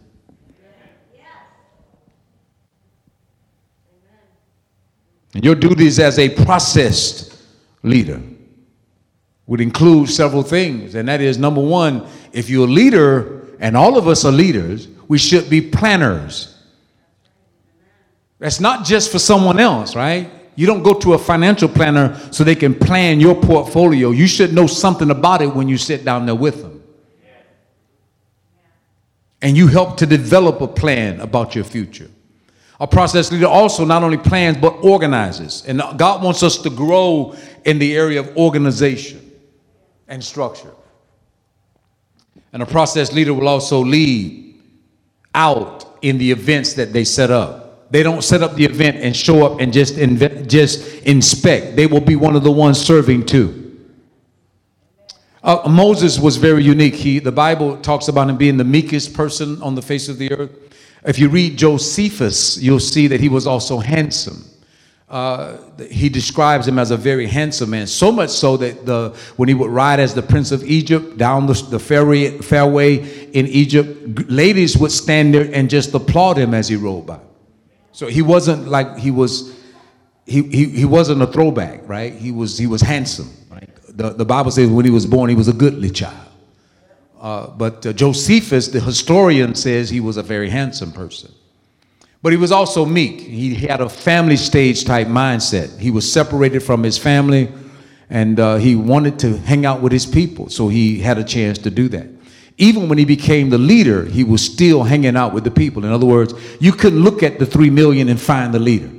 [5.41, 7.41] Your duties as a processed
[7.81, 8.21] leader
[9.47, 10.95] would include several things.
[10.95, 14.87] And that is number one, if you're a leader, and all of us are leaders,
[15.07, 16.61] we should be planners.
[18.39, 20.29] That's not just for someone else, right?
[20.55, 24.11] You don't go to a financial planner so they can plan your portfolio.
[24.11, 26.83] You should know something about it when you sit down there with them.
[29.41, 32.09] And you help to develop a plan about your future.
[32.83, 35.63] A process leader also not only plans but organizes.
[35.65, 39.31] And God wants us to grow in the area of organization
[40.09, 40.73] and structure.
[42.51, 44.61] And a process leader will also lead
[45.33, 47.89] out in the events that they set up.
[47.89, 49.95] They don't set up the event and show up and just
[50.49, 51.77] just inspect.
[51.77, 53.61] They will be one of the ones serving too.
[55.41, 56.95] Uh, Moses was very unique.
[56.95, 60.33] He, the Bible talks about him being the meekest person on the face of the
[60.33, 60.62] earth.
[61.05, 64.45] If you read Josephus, you'll see that he was also handsome
[65.13, 65.57] uh,
[65.91, 69.53] he describes him as a very handsome man, so much so that the, when he
[69.53, 72.95] would ride as the prince of Egypt down the, the fairway, fairway
[73.29, 77.19] in Egypt, ladies would stand there and just applaud him as he rode by.
[77.91, 79.55] So he wasn't like he was
[80.25, 82.13] he, he, he wasn't a throwback, right?
[82.13, 83.29] He was, he was handsome.
[83.51, 83.69] Right?
[83.89, 86.27] The, the Bible says when he was born, he was a goodly child.
[87.23, 91.31] Uh, but uh, Josephus, the historian, says he was a very handsome person.
[92.21, 93.21] But he was also meek.
[93.21, 95.79] He had a family stage type mindset.
[95.79, 97.49] He was separated from his family
[98.09, 100.49] and uh, he wanted to hang out with his people.
[100.49, 102.07] So he had a chance to do that.
[102.57, 105.85] Even when he became the leader, he was still hanging out with the people.
[105.85, 108.91] In other words, you couldn't look at the three million and find the leader.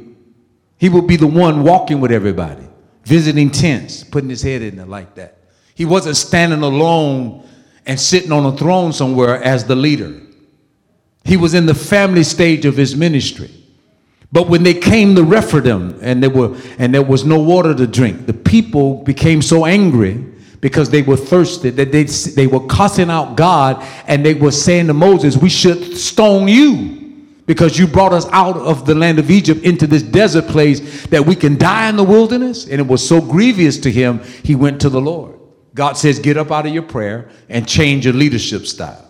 [0.78, 2.66] He would be the one walking with everybody,
[3.04, 5.38] visiting tents, putting his head in there like that.
[5.74, 7.46] He wasn't standing alone
[7.86, 10.20] and sitting on a throne somewhere as the leader.
[11.24, 13.50] He was in the family stage of his ministry.
[14.30, 17.86] But when they came to Rephidim and there were and there was no water to
[17.86, 20.24] drink, the people became so angry
[20.60, 24.88] because they were thirsty that they, they were cussing out God and they were saying
[24.88, 27.04] to Moses, We should stone you
[27.46, 31.24] because you brought us out of the land of Egypt into this desert place that
[31.24, 32.66] we can die in the wilderness.
[32.66, 35.33] And it was so grievous to him, he went to the Lord.
[35.74, 39.04] God says, Get up out of your prayer and change your leadership style.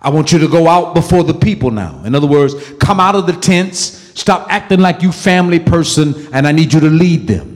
[0.00, 2.02] I want you to go out before the people now.
[2.04, 3.78] In other words, come out of the tents,
[4.18, 7.51] stop acting like you family person, and I need you to lead them.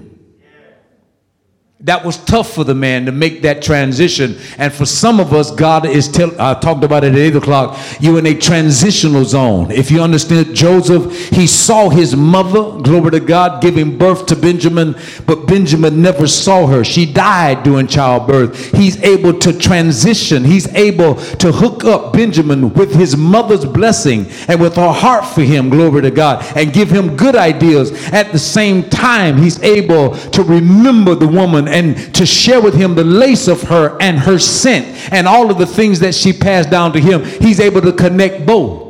[1.87, 4.39] That was tough for the man to make that transition.
[4.59, 7.79] And for some of us, God is tell, I talked about it at 8 o'clock.
[8.01, 9.71] You're in a transitional zone.
[9.71, 14.97] If you understand Joseph, he saw his mother, glory to God, giving birth to Benjamin,
[15.27, 16.83] but Benjamin never saw her.
[16.83, 18.73] She died during childbirth.
[18.75, 20.43] He's able to transition.
[20.43, 25.43] He's able to hook up Benjamin with his mother's blessing and with her heart for
[25.43, 27.93] him, glory to God, and give him good ideas.
[28.13, 32.95] At the same time, he's able to remember the woman and to share with him
[32.95, 36.71] the lace of her and her scent and all of the things that she passed
[36.71, 37.23] down to him.
[37.23, 38.87] He's able to connect both.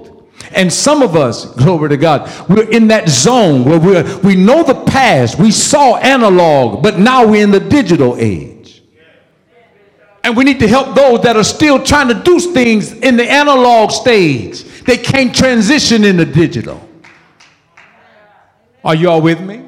[0.52, 4.62] And some of us, glory to God, we're in that zone where we we know
[4.62, 8.84] the past, we saw analog, but now we're in the digital age.
[10.22, 13.28] And we need to help those that are still trying to do things in the
[13.28, 14.62] analog stage.
[14.82, 16.88] They can't transition into digital.
[18.84, 19.65] Are you all with me?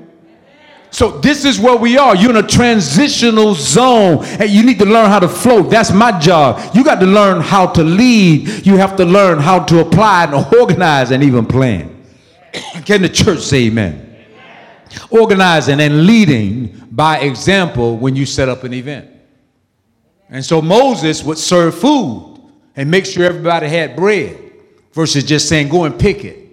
[0.91, 2.17] So this is where we are.
[2.17, 5.71] You're in a transitional zone and you need to learn how to float.
[5.71, 6.75] That's my job.
[6.75, 8.67] You got to learn how to lead.
[8.67, 12.05] You have to learn how to apply and organize and even plan.
[12.87, 14.05] Can the church say amen?
[15.11, 19.11] Organizing and leading by example when you set up an event.
[20.31, 22.41] And so Moses would serve food
[22.77, 24.53] and make sure everybody had bread
[24.93, 26.48] versus just saying, go and pick it.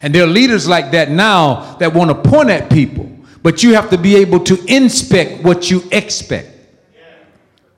[0.00, 3.10] And there are leaders like that now that want to point at people,
[3.42, 6.48] but you have to be able to inspect what you expect.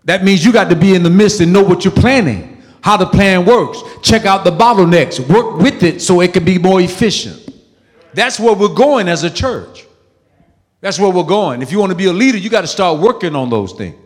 [0.04, 2.96] That means you got to be in the midst and know what you're planning, how
[2.96, 3.78] the plan works.
[4.02, 7.48] Check out the bottlenecks, work with it so it can be more efficient.
[8.12, 9.86] That's where we're going as a church.
[10.80, 11.62] That's where we're going.
[11.62, 13.96] If you want to be a leader, you got to start working on those things.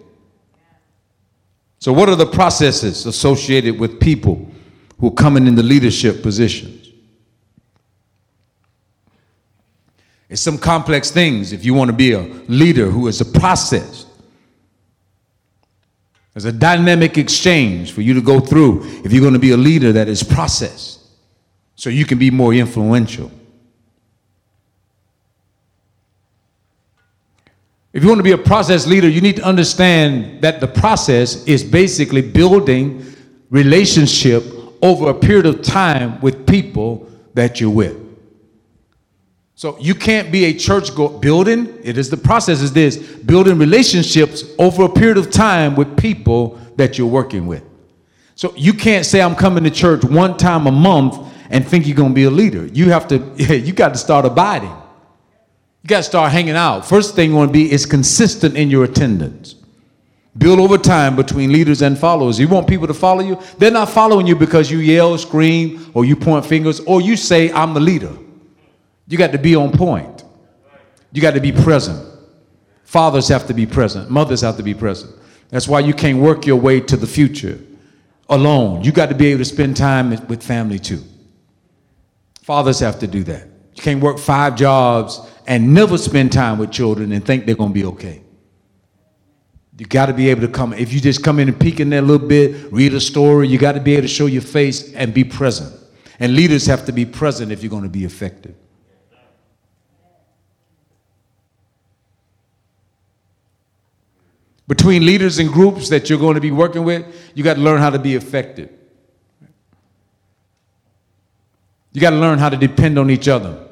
[1.78, 4.50] So, what are the processes associated with people
[4.98, 6.73] who are coming in the leadership position?
[10.28, 14.06] It's some complex things if you want to be a leader who is a process.
[16.32, 19.56] There's a dynamic exchange for you to go through if you're going to be a
[19.56, 21.00] leader that is processed
[21.76, 23.30] so you can be more influential.
[27.92, 31.44] If you want to be a process leader, you need to understand that the process
[31.46, 33.06] is basically building
[33.50, 34.42] relationship
[34.82, 38.03] over a period of time with people that you're with.
[39.64, 41.78] So you can't be a church go- building.
[41.82, 46.58] It is the process is this building relationships over a period of time with people
[46.76, 47.64] that you're working with.
[48.34, 51.16] So you can't say I'm coming to church one time a month
[51.48, 52.66] and think you're going to be a leader.
[52.66, 54.68] You have to you got to start abiding.
[54.68, 56.86] You got to start hanging out.
[56.86, 59.54] First thing you want to be is consistent in your attendance.
[60.36, 62.38] Build over time between leaders and followers.
[62.38, 63.40] You want people to follow you?
[63.56, 67.50] They're not following you because you yell, scream, or you point fingers, or you say,
[67.50, 68.14] I'm the leader.
[69.06, 70.24] You got to be on point.
[71.12, 72.04] You got to be present.
[72.84, 74.10] Fathers have to be present.
[74.10, 75.14] Mothers have to be present.
[75.48, 77.58] That's why you can't work your way to the future
[78.28, 78.82] alone.
[78.82, 81.02] You got to be able to spend time with family too.
[82.42, 83.48] Fathers have to do that.
[83.74, 87.70] You can't work five jobs and never spend time with children and think they're going
[87.70, 88.22] to be okay.
[89.76, 90.72] You got to be able to come.
[90.72, 93.48] If you just come in and peek in there a little bit, read a story,
[93.48, 95.74] you got to be able to show your face and be present.
[96.20, 98.54] And leaders have to be present if you're going to be effective.
[104.66, 107.04] Between leaders and groups that you're going to be working with,
[107.34, 108.70] you got to learn how to be effective.
[111.92, 113.68] You got to learn how to depend on each other.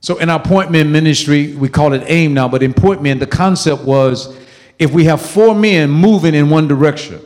[0.00, 3.18] So in our point men ministry, we call it AIM now, but in point men,
[3.18, 4.36] the concept was
[4.78, 7.20] if we have four men moving in one direction,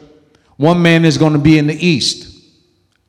[0.57, 2.45] one man is going to be in the east.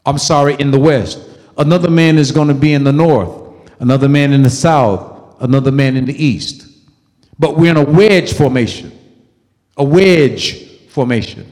[0.06, 1.20] I'm sorry, in the west.
[1.58, 3.54] Another man is going to be in the north.
[3.80, 5.42] Another man in the south.
[5.42, 6.68] Another man in the east.
[7.38, 8.98] But we're in a wedge formation.
[9.82, 11.52] A wedge formation.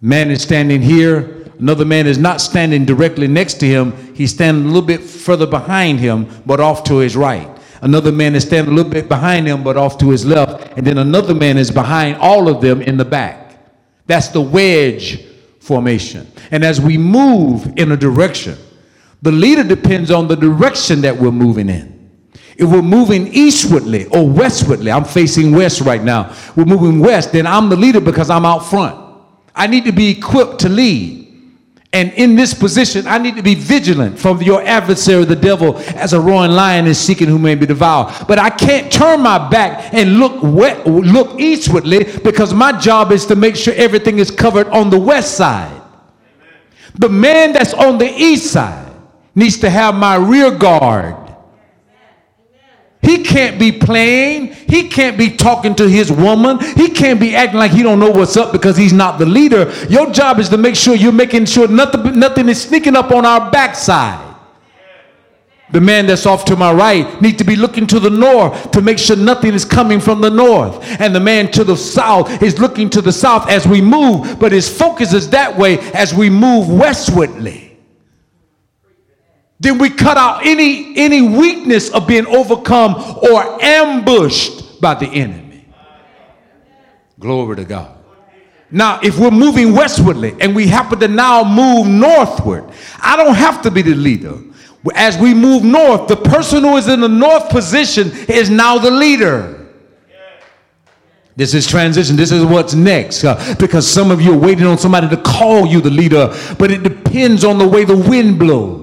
[0.00, 1.50] Man is standing here.
[1.58, 4.14] Another man is not standing directly next to him.
[4.14, 7.50] He's standing a little bit further behind him, but off to his right.
[7.82, 10.78] Another man is standing a little bit behind him, but off to his left.
[10.78, 13.58] And then another man is behind all of them in the back.
[14.06, 15.26] That's the wedge
[15.58, 16.30] formation.
[16.52, 18.58] And as we move in a direction,
[19.22, 21.99] the leader depends on the direction that we're moving in.
[22.60, 26.36] If we're moving eastwardly or westwardly, I'm facing west right now.
[26.54, 29.16] We're moving west, then I'm the leader because I'm out front.
[29.56, 31.20] I need to be equipped to lead.
[31.94, 36.12] And in this position, I need to be vigilant from your adversary, the devil, as
[36.12, 38.14] a roaring lion is seeking who may be devoured.
[38.28, 43.24] But I can't turn my back and look wet, look eastwardly because my job is
[43.26, 45.80] to make sure everything is covered on the west side.
[46.96, 48.94] The man that's on the east side
[49.34, 51.16] needs to have my rear guard
[53.02, 54.52] he can't be playing.
[54.52, 56.58] He can't be talking to his woman.
[56.76, 59.72] He can't be acting like he don't know what's up because he's not the leader.
[59.88, 63.24] Your job is to make sure you're making sure nothing, nothing is sneaking up on
[63.24, 64.26] our backside.
[65.72, 68.82] The man that's off to my right needs to be looking to the north to
[68.82, 70.84] make sure nothing is coming from the north.
[71.00, 74.52] And the man to the south is looking to the south as we move, but
[74.52, 77.69] his focus is that way as we move westwardly
[79.60, 85.66] then we cut out any any weakness of being overcome or ambushed by the enemy.
[87.18, 87.98] Glory to God.
[88.70, 92.64] Now, if we're moving westwardly and we happen to now move northward,
[93.00, 94.38] I don't have to be the leader.
[94.94, 98.90] As we move north, the person who is in the north position is now the
[98.90, 99.56] leader.
[101.36, 102.16] This is transition.
[102.16, 103.24] This is what's next.
[103.24, 106.70] Uh, because some of you are waiting on somebody to call you the leader, but
[106.70, 108.79] it depends on the way the wind blows.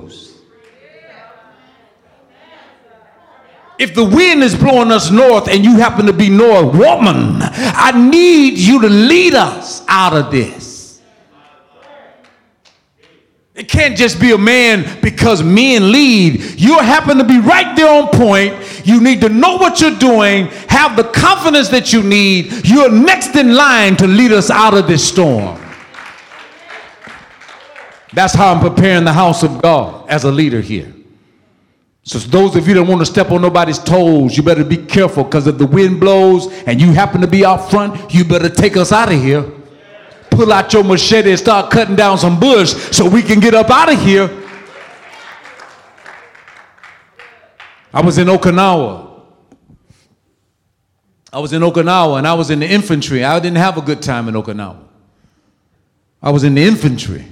[3.80, 7.92] If the wind is blowing us north and you happen to be north, woman, I
[8.10, 10.68] need you to lead us out of this.
[13.54, 16.60] It can't just be a man because men lead.
[16.60, 18.86] You happen to be right there on point.
[18.86, 22.68] You need to know what you're doing, have the confidence that you need.
[22.68, 25.60] You're next in line to lead us out of this storm.
[28.14, 30.94] That's how I'm preparing the house of God as a leader here.
[32.08, 35.26] So those of you that want to step on nobody's toes, you better be careful
[35.26, 38.78] because if the wind blows and you happen to be out front, you better take
[38.78, 39.44] us out of here.
[40.30, 43.70] Pull out your machete and start cutting down some bush so we can get up
[43.70, 44.30] out of here.
[47.94, 49.24] I was in Okinawa.
[51.34, 53.26] I was in Okinawa and I was in the infantry.
[53.26, 54.82] I didn't have a good time in Okinawa.
[56.22, 57.26] I was in the infantry,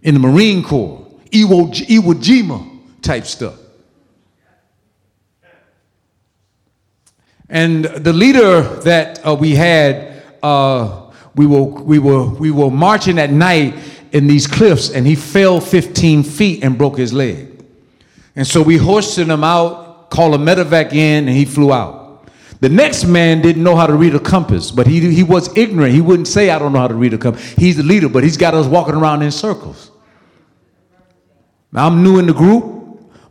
[0.00, 3.58] in the Marine Corps, Iwo, Iwo Jima type stuff.
[7.52, 13.18] And the leader that uh, we had, uh, we, were, we, were, we were marching
[13.18, 13.74] at night
[14.12, 17.62] in these cliffs, and he fell 15 feet and broke his leg.
[18.36, 22.26] And so we hoisted him out, called a medevac in, and he flew out.
[22.60, 25.92] The next man didn't know how to read a compass, but he, he was ignorant.
[25.92, 27.52] He wouldn't say, I don't know how to read a compass.
[27.52, 29.90] He's the leader, but he's got us walking around in circles.
[31.70, 32.81] Now, I'm new in the group.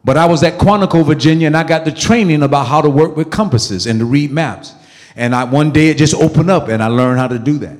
[0.04, 3.16] But I was at Quantico, Virginia, and I got the training about how to work
[3.16, 4.74] with compasses and to read maps.
[5.16, 7.78] And I, one day it just opened up, and I learned how to do that.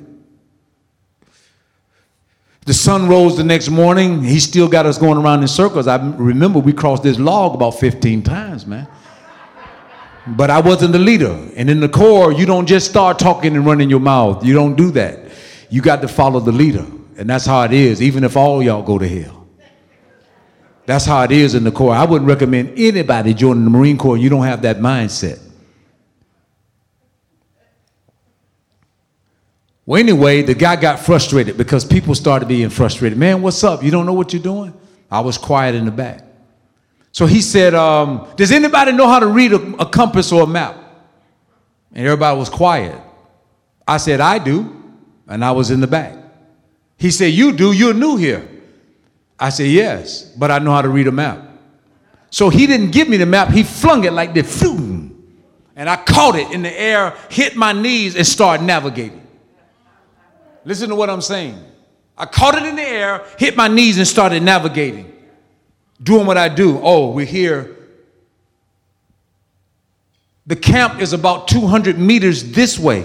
[2.64, 4.22] The sun rose the next morning.
[4.22, 5.88] He still got us going around in circles.
[5.88, 8.86] I remember we crossed this log about 15 times, man.
[10.28, 11.50] But I wasn't the leader.
[11.56, 14.44] And in the Corps, you don't just start talking and running your mouth.
[14.44, 15.18] You don't do that.
[15.70, 16.86] You got to follow the leader.
[17.16, 19.41] And that's how it is, even if all y'all go to hell.
[20.84, 21.94] That's how it is in the Corps.
[21.94, 24.16] I wouldn't recommend anybody joining the Marine Corps.
[24.16, 25.40] You don't have that mindset.
[29.84, 33.18] Well, anyway, the guy got frustrated because people started being frustrated.
[33.18, 33.82] Man, what's up?
[33.82, 34.72] You don't know what you're doing?
[35.10, 36.24] I was quiet in the back.
[37.10, 40.46] So he said, um, Does anybody know how to read a, a compass or a
[40.46, 40.76] map?
[41.92, 42.98] And everybody was quiet.
[43.86, 44.82] I said, I do.
[45.28, 46.16] And I was in the back.
[46.96, 47.72] He said, You do?
[47.72, 48.48] You're new here.
[49.42, 51.42] I said, Yes, but I know how to read a map.
[52.30, 54.62] So he didn't give me the map, he flung it like this.
[54.62, 59.26] And I caught it in the air, hit my knees, and started navigating.
[60.64, 61.58] Listen to what I'm saying.
[62.16, 65.12] I caught it in the air, hit my knees, and started navigating.
[66.00, 66.78] Doing what I do.
[66.80, 67.76] Oh, we're here
[70.46, 73.04] The camp is about 200 meters this way.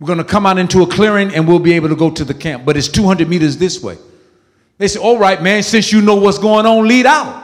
[0.00, 2.24] We're going to come out into a clearing and we'll be able to go to
[2.24, 3.96] the camp, but it's 200 meters this way.
[4.78, 7.42] They said, All right, man, since you know what's going on, lead out.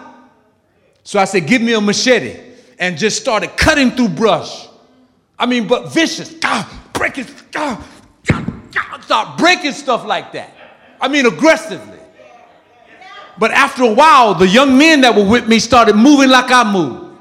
[1.04, 2.38] So I said, Give me a machete
[2.78, 4.68] and just started cutting through brush.
[5.38, 6.34] I mean, but vicious.
[6.34, 7.82] God, breaking, God,
[8.26, 10.52] God, God, start breaking stuff like that.
[11.00, 11.98] I mean, aggressively.
[13.38, 16.70] But after a while, the young men that were with me started moving like I
[16.70, 17.16] moved.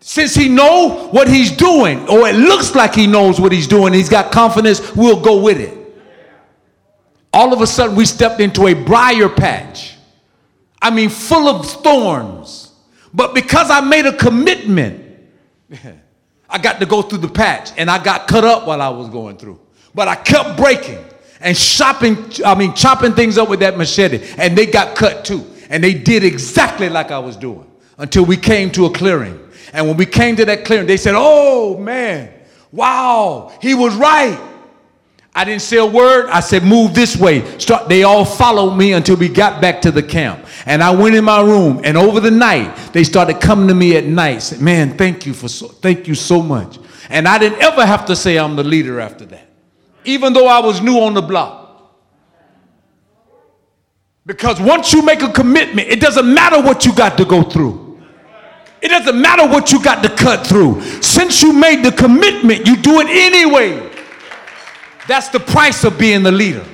[0.00, 3.92] Since he know what he's doing, or it looks like he knows what he's doing,
[3.92, 5.85] he's got confidence, we'll go with it.
[7.36, 9.98] All of a sudden, we stepped into a briar patch.
[10.80, 12.72] I mean, full of thorns.
[13.12, 15.04] But because I made a commitment,
[16.48, 19.10] I got to go through the patch and I got cut up while I was
[19.10, 19.60] going through.
[19.94, 21.04] But I kept breaking
[21.40, 25.44] and chopping, I mean, chopping things up with that machete, and they got cut too.
[25.68, 29.38] And they did exactly like I was doing until we came to a clearing.
[29.74, 32.32] And when we came to that clearing, they said, Oh man,
[32.72, 34.40] wow, he was right.
[35.36, 36.30] I didn't say a word.
[36.30, 37.58] I said, move this way.
[37.58, 37.90] Start.
[37.90, 40.46] They all followed me until we got back to the camp.
[40.64, 43.96] And I went in my room, and over the night, they started coming to me
[43.98, 44.38] at night.
[44.38, 46.78] Said, Man, thank you for so, thank you so much.
[47.10, 49.46] And I didn't ever have to say I'm the leader after that,
[50.06, 51.92] even though I was new on the block.
[54.24, 58.00] Because once you make a commitment, it doesn't matter what you got to go through.
[58.80, 60.80] It doesn't matter what you got to cut through.
[61.02, 63.92] Since you made the commitment, you do it anyway.
[65.08, 66.64] That's the price of being the leader.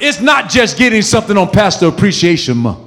[0.00, 2.80] It's not just getting something on Pastor Appreciation Month.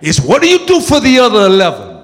[0.00, 1.96] It's what do you do for the other 11?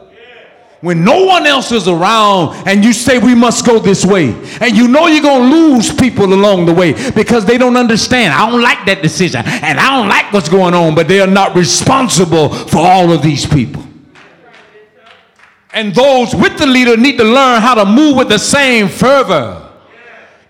[0.80, 4.76] When no one else is around and you say we must go this way, and
[4.76, 8.34] you know you're going to lose people along the way because they don't understand.
[8.34, 11.26] I don't like that decision and I don't like what's going on, but they are
[11.26, 13.82] not responsible for all of these people.
[15.72, 19.63] And those with the leader need to learn how to move with the same fervor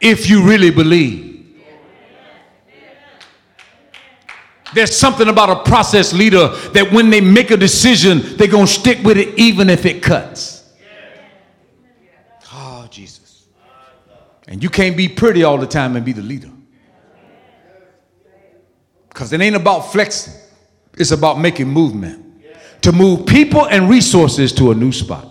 [0.04, 1.32] if you really believe.
[4.74, 8.72] There's something about a process leader that when they make a decision, they're going to
[8.72, 10.72] stick with it even if it cuts.
[12.52, 13.46] Oh, Jesus.
[14.48, 16.50] And you can't be pretty all the time and be the leader.
[19.08, 20.34] Because it ain't about flexing,
[20.98, 22.42] it's about making movement
[22.82, 25.30] to move people and resources to a new spot.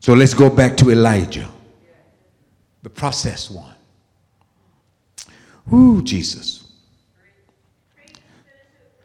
[0.00, 1.48] So let's go back to Elijah
[2.82, 3.74] the process one.
[5.72, 6.64] Ooh, Jesus.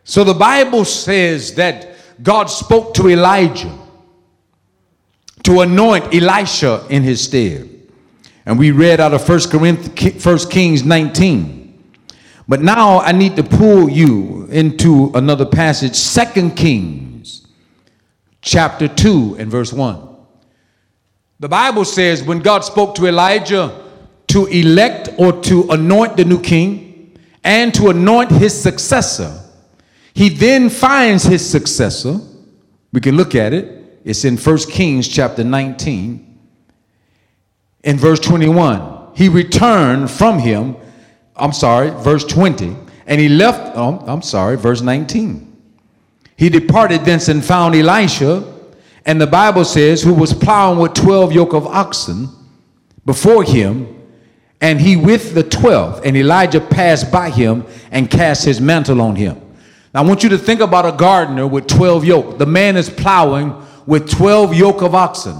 [0.04, 3.74] So the Bible says that God spoke to Elijah
[5.44, 7.70] to anoint Elisha in his stead.
[8.46, 11.62] And we read out of 1 Corinthians, 1 Kings 19.
[12.48, 17.48] But now I need to pull you into another passage, 2 Kings
[18.42, 20.13] chapter 2 and verse 1.
[21.44, 23.78] The Bible says when God spoke to Elijah
[24.28, 29.42] to elect or to anoint the new king and to anoint his successor,
[30.14, 32.18] he then finds his successor.
[32.94, 34.00] We can look at it.
[34.06, 36.40] It's in 1 Kings chapter 19.
[37.84, 40.78] In verse 21, he returned from him.
[41.36, 42.74] I'm sorry, verse 20.
[43.06, 45.62] And he left, oh, I'm sorry, verse 19.
[46.38, 48.50] He departed thence and found Elisha
[49.06, 52.30] and the Bible says, who was plowing with 12 yoke of oxen
[53.06, 54.02] before him,
[54.62, 56.06] and he with the 12.
[56.06, 59.40] And Elijah passed by him and cast his mantle on him.
[59.94, 62.38] Now, I want you to think about a gardener with 12 yoke.
[62.38, 63.54] The man is plowing
[63.86, 65.38] with 12 yoke of oxen.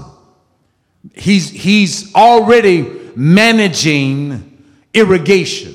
[1.14, 4.62] He's, he's already managing
[4.92, 5.74] irrigation.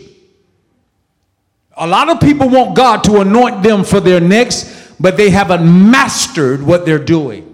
[1.76, 5.64] A lot of people want God to anoint them for their next, but they haven't
[5.90, 7.49] mastered what they're doing.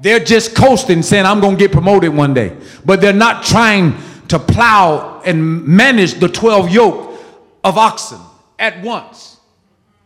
[0.00, 2.56] They're just coasting, saying, I'm going to get promoted one day.
[2.84, 3.94] But they're not trying
[4.28, 7.20] to plow and manage the 12 yoke
[7.64, 8.20] of oxen
[8.58, 9.38] at once.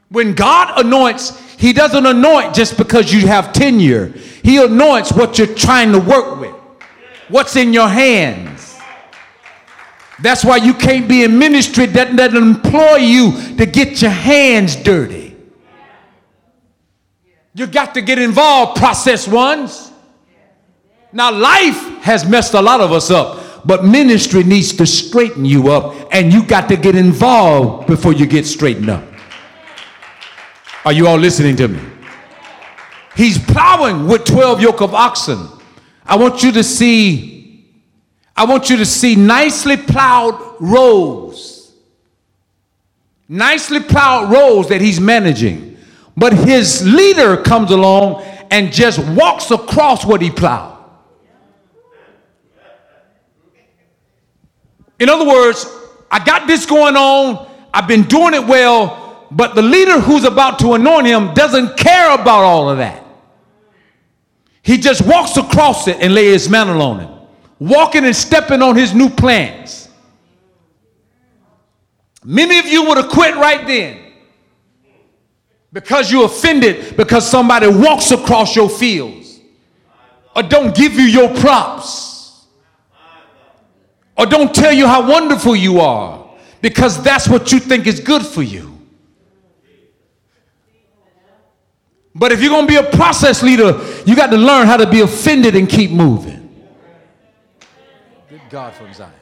[0.09, 4.09] When God anoints, He doesn't anoint just because you have tenure,
[4.43, 6.55] He anoints what you're trying to work with,
[7.29, 8.79] what's in your hands.
[10.21, 14.77] That's why you can't be in ministry that doesn't employ you to get your hands
[14.77, 15.30] dirty.
[17.55, 19.91] You got to get involved, process ones.
[21.13, 25.73] Now, life has messed a lot of us up, but ministry needs to straighten you
[25.73, 29.05] up, and you got to get involved before you get straightened up.
[30.85, 31.81] Are you all listening to me?
[33.17, 35.49] He's plowing with 12 yoke of oxen.
[36.07, 37.69] I want you to see,
[38.37, 41.73] I want you to see nicely plowed rows.
[43.29, 45.70] Nicely plowed rows that he's managing.
[46.17, 50.77] But his leader comes along and just walks across what he plowed.
[54.99, 55.67] In other words,
[56.11, 60.59] I got this going on, I've been doing it well, but the leader who's about
[60.59, 63.05] to anoint him doesn't care about all of that.
[64.63, 67.11] He just walks across it and lays his mantle on it,
[67.59, 69.89] walking and stepping on his new plans.
[72.23, 74.10] Many of you would have quit right then
[75.73, 79.41] because you're offended because somebody walks across your fields
[80.35, 82.47] or don't give you your props
[84.17, 86.29] or don't tell you how wonderful you are
[86.61, 88.67] because that's what you think is good for you.
[92.15, 94.91] But if you're going to be a process leader, you got to learn how to
[94.91, 96.39] be offended and keep moving.
[98.29, 99.13] Good God from Zion.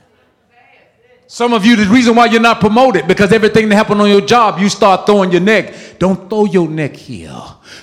[1.30, 4.22] Some of you, the reason why you're not promoted, because everything that happened on your
[4.22, 5.98] job, you start throwing your neck.
[5.98, 7.38] Don't throw your neck here.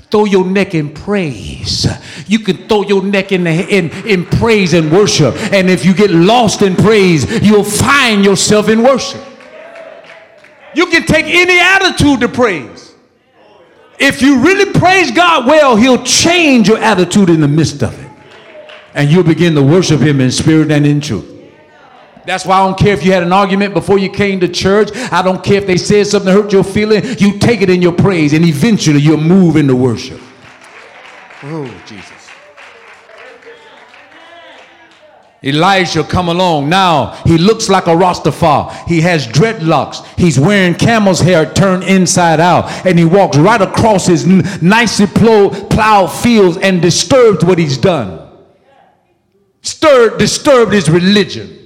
[0.09, 1.85] Throw your neck in praise.
[2.25, 5.35] You can throw your neck in, the, in, in praise and worship.
[5.53, 9.23] And if you get lost in praise, you'll find yourself in worship.
[10.73, 12.95] You can take any attitude to praise.
[13.99, 18.11] If you really praise God well, He'll change your attitude in the midst of it.
[18.95, 21.34] And you'll begin to worship Him in spirit and in truth.
[22.25, 24.89] That's why I don't care if you had an argument before you came to church.
[25.11, 27.03] I don't care if they said something that hurt your feeling.
[27.19, 30.19] You take it in your praise, and eventually you'll move into worship.
[31.43, 32.11] Oh, Jesus.
[35.43, 36.69] Elijah come along.
[36.69, 38.87] Now he looks like a Rastafari.
[38.87, 40.03] He has dreadlocks.
[40.17, 42.65] He's wearing camel's hair turned inside out.
[42.83, 44.25] And he walks right across his
[44.63, 48.27] nicely plowed fields and disturbs what he's done.
[49.61, 51.64] Stirred, disturbed his religion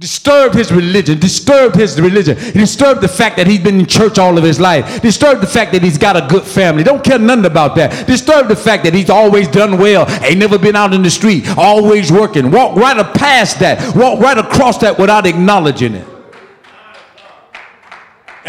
[0.00, 4.38] disturbed his religion, disturbed his religion, disturbed the fact that he's been in church all
[4.38, 6.82] of his life, disturbed the fact that he's got a good family.
[6.82, 8.06] Don't care nothing about that.
[8.06, 11.44] Disturbed the fact that he's always done well, ain't never been out in the street,
[11.58, 12.50] always working.
[12.50, 16.09] Walk right past that, walk right across that without acknowledging it.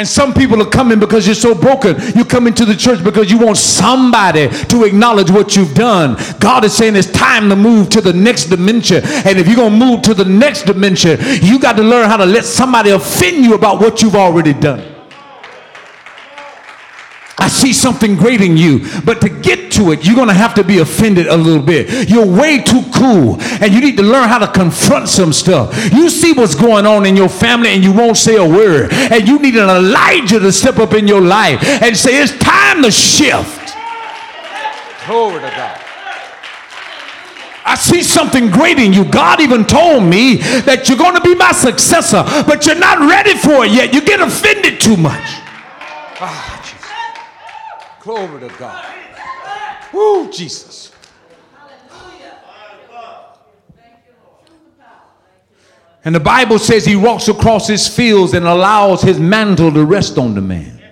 [0.01, 1.95] And some people are coming because you're so broken.
[2.15, 6.17] You come into the church because you want somebody to acknowledge what you've done.
[6.39, 9.03] God is saying it's time to move to the next dimension.
[9.03, 12.17] And if you're going to move to the next dimension, you got to learn how
[12.17, 14.90] to let somebody offend you about what you've already done.
[17.41, 18.85] I see something great in you.
[19.03, 22.07] But to get to it, you're going to have to be offended a little bit.
[22.07, 23.41] You're way too cool.
[23.41, 25.75] And you need to learn how to confront some stuff.
[25.91, 28.93] You see what's going on in your family and you won't say a word.
[28.93, 32.83] And you need an Elijah to step up in your life and say, it's time
[32.83, 33.73] to shift.
[35.07, 35.81] Glory to God.
[37.65, 39.03] I see something great in you.
[39.03, 43.35] God even told me that you're going to be my successor, but you're not ready
[43.35, 43.95] for it yet.
[43.95, 45.23] You get offended too much.
[46.23, 46.60] Ah.
[48.11, 48.93] Glory to God.
[49.93, 50.91] Woo, Jesus.
[56.03, 60.17] And the Bible says he walks across his fields and allows his mantle to rest
[60.17, 60.83] on the man.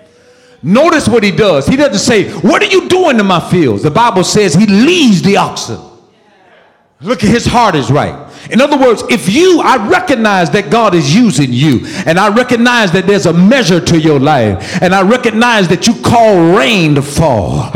[0.64, 1.68] Notice what he does.
[1.68, 3.84] He doesn't say, What are you doing in my fields?
[3.84, 5.82] The Bible says he leads the oxen.
[7.02, 8.29] Look at his heart is right.
[8.52, 12.92] In other words, if you, I recognize that God is using you, and I recognize
[12.94, 17.02] that there's a measure to your life, and I recognize that you call rain to
[17.02, 17.70] fall,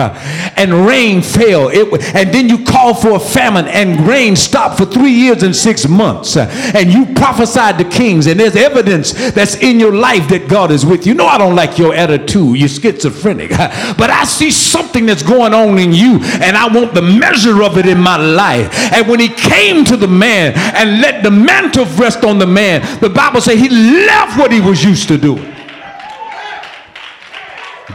[0.58, 4.86] and rain fell, it, and then you call for a famine, and rain stopped for
[4.86, 9.80] three years and six months, and you prophesied to kings, and there's evidence that's in
[9.80, 11.14] your life that God is with you.
[11.14, 12.58] No, I don't like your attitude.
[12.58, 13.50] You're schizophrenic,
[13.98, 17.78] but I see something that's going on in you, and I want the measure of
[17.78, 18.70] it in my life.
[18.94, 22.82] And when he came to the man, and let the mantle rest on the man.
[23.00, 25.53] The Bible says he left what he was used to doing.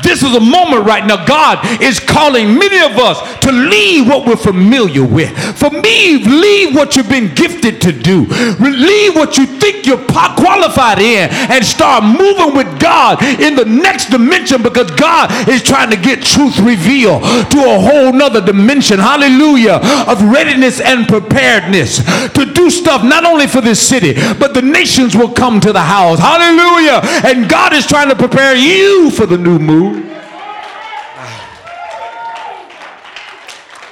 [0.02, 1.24] This is a moment right now.
[1.24, 5.32] God is calling many of us to leave what we're familiar with.
[5.58, 8.26] For me, leave what you've been gifted to do.
[8.60, 14.10] Leave what you think you're qualified in and start moving with God in the next
[14.10, 18.98] dimension because God is trying to get truth revealed to a whole nother dimension.
[18.98, 19.80] Hallelujah.
[20.06, 21.98] Of readiness and preparedness
[22.32, 25.80] to do stuff not only for this city, but the nations will come to the
[25.80, 26.18] house.
[26.18, 27.00] Hallelujah.
[27.24, 29.77] And God is trying to prepare you for the new move.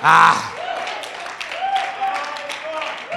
[0.03, 0.53] Ah.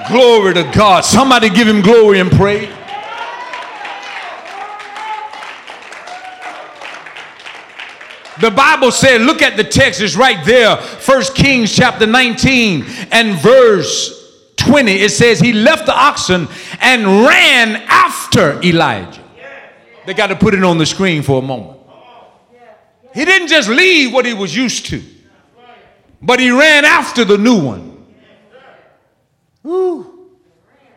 [0.08, 1.04] Glory to God.
[1.04, 2.68] Somebody give him glory and praise.
[8.40, 10.78] The Bible said, look at the text, it's right there.
[10.78, 14.92] First Kings chapter 19 and verse 20.
[14.92, 16.48] It says, He left the oxen
[16.80, 19.22] and ran after Elijah.
[20.06, 21.79] They got to put it on the screen for a moment.
[23.12, 25.02] He didn't just leave what he was used to,
[26.22, 28.06] but he ran after the new one.
[29.66, 30.30] Ooh.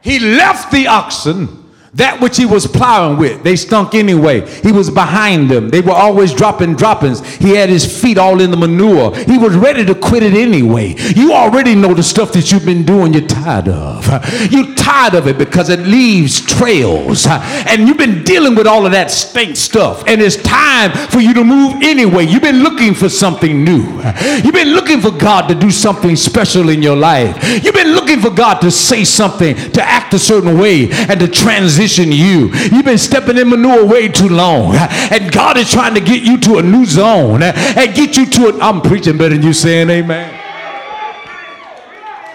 [0.02, 1.63] He left the oxen
[1.96, 4.42] that which he was plowing with, they stunk anyway.
[4.62, 5.70] He was behind them.
[5.70, 7.24] They were always dropping droppings.
[7.36, 9.16] He had his feet all in the manure.
[9.16, 10.96] He was ready to quit it anyway.
[11.16, 14.08] You already know the stuff that you've been doing, you're tired of.
[14.52, 17.28] You're tired of it because it leaves trails.
[17.28, 20.04] And you've been dealing with all of that stink stuff.
[20.08, 22.26] And it's time for you to move anyway.
[22.26, 24.02] You've been looking for something new.
[24.44, 27.38] You've been looking for God to do something special in your life.
[27.64, 31.28] You've been looking for God to say something, to act a certain way, and to
[31.28, 32.54] transition you.
[32.72, 34.76] You've been stepping in manure way too long.
[34.76, 38.48] And God is trying to get you to a new zone and get you to
[38.50, 38.56] it.
[38.62, 40.40] I'm preaching better than you saying amen.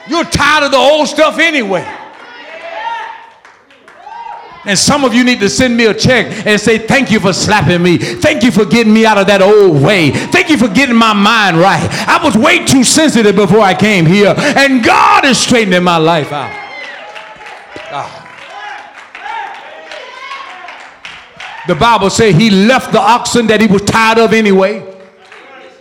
[0.08, 1.86] You're tired of the old stuff anyway.
[4.64, 7.32] And some of you need to send me a check and say, Thank you for
[7.32, 7.96] slapping me.
[7.96, 10.10] Thank you for getting me out of that old way.
[10.10, 11.88] Thank you for getting my mind right.
[12.06, 16.32] I was way too sensitive before I came here, and God is straightening my life
[16.32, 16.50] out.
[17.90, 18.28] Ah.
[21.68, 24.82] The Bible says he left the oxen that he was tired of anyway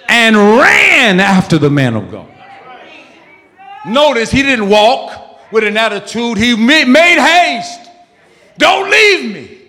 [0.10, 2.28] and ran after the man of God.
[3.86, 7.90] Notice he didn't walk with an attitude, he made haste.
[8.58, 9.62] Don't leave me.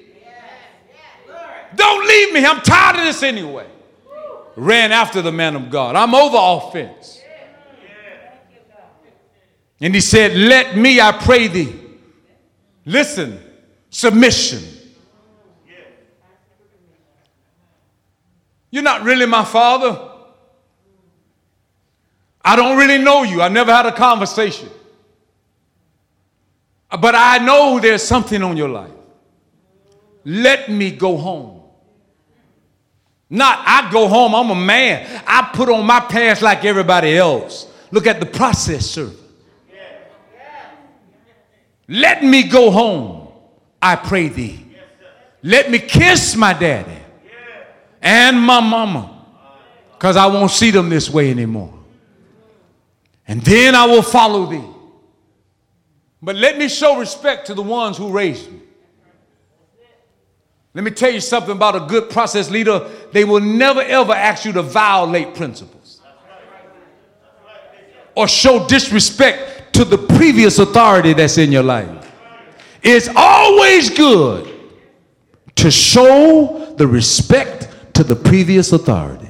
[1.77, 2.45] Don't leave me.
[2.45, 3.69] I'm tired of this anyway.
[4.57, 5.95] Ran after the man of God.
[5.95, 7.23] I'm over offense.
[9.81, 11.81] And he said, Let me, I pray thee.
[12.85, 13.41] Listen,
[13.91, 14.78] submission
[18.71, 19.99] You're not really my father.
[22.45, 23.43] I don't really know you.
[23.43, 24.69] I never had a conversation.
[26.91, 28.91] But I know there's something on your life.
[30.25, 31.63] Let me go home.
[33.31, 35.23] Not I go home, I'm a man.
[35.27, 37.67] I put on my pants like everybody else.
[37.91, 39.19] Look at the process servant.
[41.87, 43.29] Let me go home,
[43.81, 44.65] I pray thee.
[45.43, 46.99] Let me kiss my daddy
[48.03, 49.15] and my mama
[49.93, 51.75] because I won't see them this way anymore.
[53.27, 54.65] And then I will follow thee.
[56.23, 58.61] But let me show respect to the ones who raised me.
[60.75, 62.89] Let me tell you something about a good process leader.
[63.13, 66.01] They will never ever ask you to violate principles
[68.15, 72.13] or show disrespect to the previous authority that's in your life.
[72.83, 74.55] It's always good
[75.57, 77.58] to show the respect
[77.99, 79.29] to the previous authority.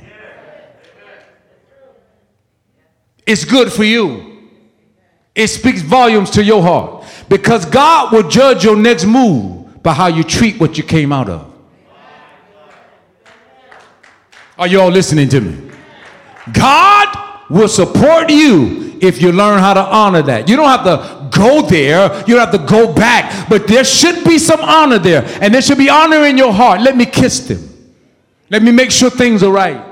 [3.26, 4.42] It's good for you.
[5.34, 10.08] It speaks volumes to your heart because God will judge your next move by how
[10.08, 11.50] you treat what you came out of.
[14.58, 15.70] Are you all listening to me?
[16.52, 20.46] God will support you if you learn how to honor that.
[20.46, 24.24] You don't have to go there, you don't have to go back, but there should
[24.24, 26.82] be some honor there, and there should be honor in your heart.
[26.82, 27.67] Let me kiss them.
[28.50, 29.84] Let me make sure things are right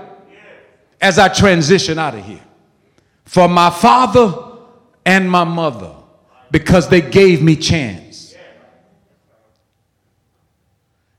[1.01, 2.43] as I transition out of here.
[3.25, 4.35] For my father
[5.05, 5.95] and my mother,
[6.51, 8.35] because they gave me chance.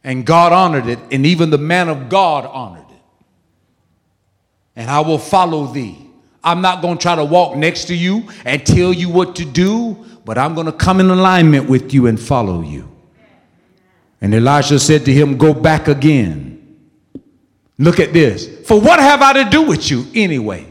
[0.04, 3.02] And God honored it, and even the man of God honored it.
[4.78, 5.98] And I will follow thee.
[6.44, 9.46] I'm not going to try to walk next to you and tell you what to
[9.46, 12.90] do, but I'm going to come in alignment with you and follow you.
[14.22, 16.58] And Elisha said to him, Go back again
[17.78, 18.68] Look at this.
[18.68, 20.66] For what have I to do with you anyway?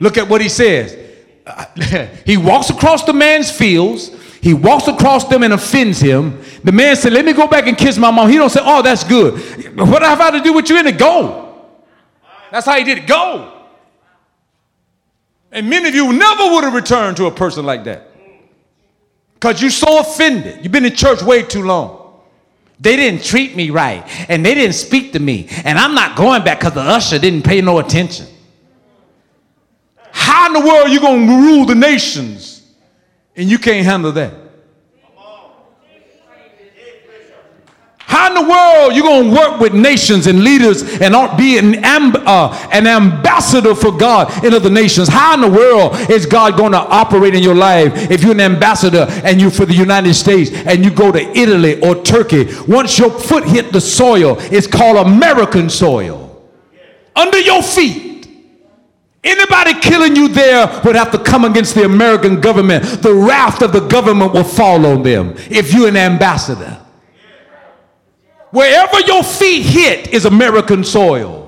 [0.00, 0.98] Look at what he says.
[2.26, 4.10] he walks across the man's fields.
[4.40, 6.42] He walks across them and offends him.
[6.64, 8.28] The man said, Let me go back and kiss my mom.
[8.28, 9.34] He don't say, Oh, that's good.
[9.78, 10.96] What have I to do with you in?
[10.96, 11.70] Go.
[12.50, 13.06] That's how he did it.
[13.06, 13.60] Go.
[15.52, 18.10] And many of you never would have returned to a person like that.
[19.34, 20.62] Because you're so offended.
[20.62, 22.01] You've been in church way too long.
[22.82, 25.46] They didn't treat me right and they didn't speak to me.
[25.64, 28.26] And I'm not going back because the usher didn't pay no attention.
[30.10, 32.68] How in the world are you going to rule the nations
[33.36, 34.34] and you can't handle that?
[38.26, 42.22] In the world you're going to work with nations and leaders and be an, amb-
[42.24, 45.08] uh, an ambassador for God in other nations?
[45.08, 48.40] How in the world is God going to operate in your life if you're an
[48.40, 52.46] ambassador and you're for the United States and you go to Italy or Turkey?
[52.68, 56.28] Once your foot hit the soil, it's called American soil.
[57.16, 58.12] Under your feet.
[59.24, 62.84] Anybody killing you there would have to come against the American government.
[63.02, 66.81] The wrath of the government will fall on them if you're an ambassador.
[68.52, 71.42] Wherever your feet hit is American soil.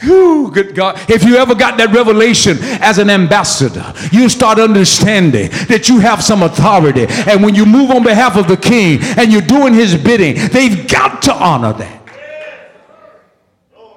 [0.00, 0.98] Whew, good God.
[1.10, 6.22] If you ever got that revelation as an ambassador, you start understanding that you have
[6.22, 7.06] some authority.
[7.08, 10.88] And when you move on behalf of the king and you're doing his bidding, they've
[10.88, 11.98] got to honor that.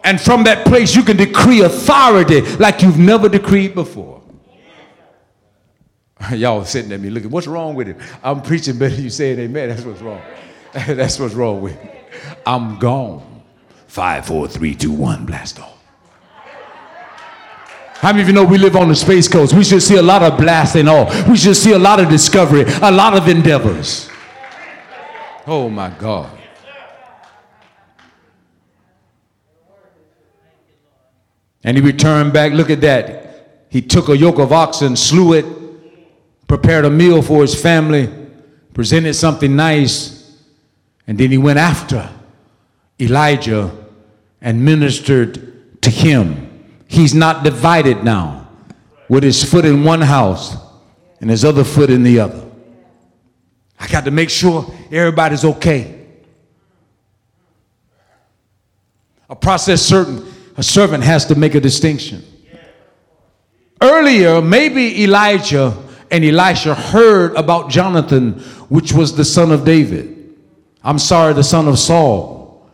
[0.03, 4.21] And from that place, you can decree authority like you've never decreed before.
[6.33, 7.97] Y'all sitting at me looking, what's wrong with it?
[8.23, 9.69] I'm preaching better you saying amen.
[9.75, 10.21] That's what's wrong.
[10.73, 12.00] That's what's wrong with it.
[12.45, 13.43] I'm gone.
[13.87, 15.71] Five, four, three, two, one, blast off.
[18.01, 19.53] How many of you know we live on the Space Coast?
[19.53, 21.27] We should see a lot of blasting off.
[21.27, 24.09] We should see a lot of discovery, a lot of endeavors.
[25.45, 26.35] Oh my God.
[31.63, 32.53] And he returned back.
[32.53, 33.65] Look at that.
[33.69, 35.45] He took a yoke of oxen, slew it,
[36.47, 38.09] prepared a meal for his family,
[38.73, 40.20] presented something nice,
[41.11, 42.09] and then he went after
[42.97, 43.69] Elijah
[44.39, 46.63] and ministered to him.
[46.87, 48.47] He's not divided now
[49.09, 50.55] with his foot in one house
[51.19, 52.49] and his other foot in the other.
[53.77, 55.99] I got to make sure everybody's okay.
[59.29, 62.23] A process certain a servant has to make a distinction.
[63.81, 65.77] Earlier, maybe Elijah
[66.09, 68.39] and Elisha heard about Jonathan,
[68.69, 70.19] which was the son of David.
[70.83, 72.69] I'm sorry, the son of Saul.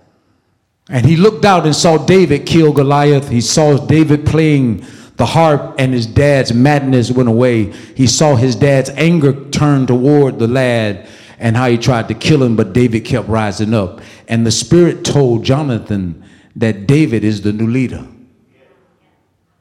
[0.89, 3.30] And he looked out and saw David kill Goliath.
[3.30, 4.86] He saw David playing
[5.18, 7.72] the harp, and his dad's madness went away.
[7.95, 11.08] He saw his dad's anger turn toward the lad
[11.39, 14.01] and how he tried to kill him, but David kept rising up.
[14.28, 16.24] And the Spirit told Jonathan
[16.55, 18.05] that David is the new leader.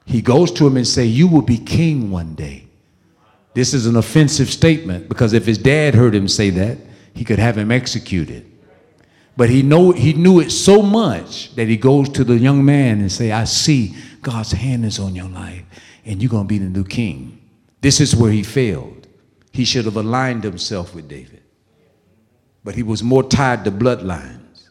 [0.05, 2.65] He goes to him and say, "You will be king one day."
[3.55, 6.79] This is an offensive statement because if his dad heard him say that,
[7.17, 8.45] he could have him executed.
[9.37, 13.01] But he know he knew it so much that he goes to the young man
[13.01, 15.65] and say, "I see God's hand is on your life
[16.05, 17.39] and you're going to be the new king."
[17.81, 19.09] This is where he failed.
[19.53, 21.43] He should have aligned himself with David.
[22.63, 24.69] But he was more tied to bloodlines.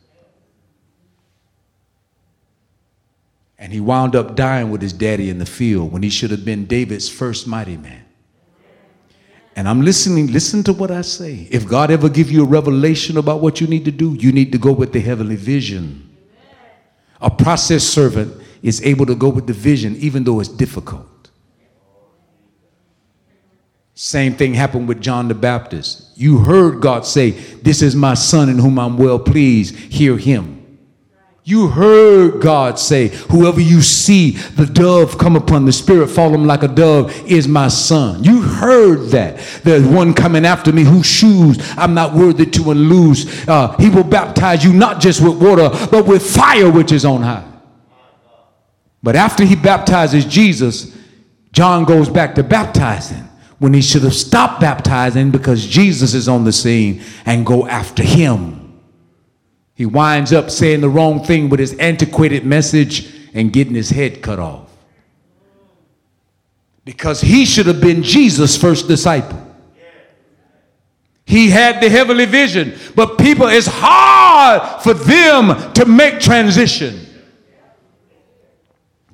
[3.57, 6.45] And he wound up dying with his daddy in the field when he should have
[6.45, 8.04] been David's first mighty man.
[9.55, 11.47] And I'm listening, listen to what I say.
[11.49, 14.51] If God ever give you a revelation about what you need to do, you need
[14.51, 16.09] to go with the heavenly vision.
[17.21, 21.07] A process servant is able to go with the vision even though it's difficult.
[23.93, 26.11] Same thing happened with John the Baptist.
[26.17, 29.75] You heard God say, This is my son in whom I'm well pleased.
[29.75, 30.54] Hear him.
[31.47, 36.47] You heard God say, Whoever you see the dove come upon, the Spirit fall him
[36.47, 38.23] like a dove, is my son.
[38.23, 39.37] You heard that.
[39.63, 43.47] There's one coming after me whose shoes I'm not worthy to unloose.
[43.47, 47.21] Uh, he will baptize you not just with water, but with fire which is on
[47.21, 47.47] high.
[49.03, 50.97] But after he baptizes Jesus,
[51.51, 53.29] John goes back to baptizing
[53.59, 58.01] when he should have stopped baptizing because Jesus is on the scene and go after
[58.01, 58.54] him.
[59.75, 64.21] He winds up saying the wrong thing with his antiquated message and getting his head
[64.21, 64.71] cut off.
[66.85, 69.41] Because he should have been Jesus' first disciple.
[71.25, 77.05] He had the heavenly vision, but people, it's hard for them to make transition.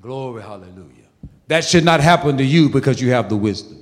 [0.01, 1.07] Glory, hallelujah.
[1.47, 3.81] That should not happen to you because you have the wisdom.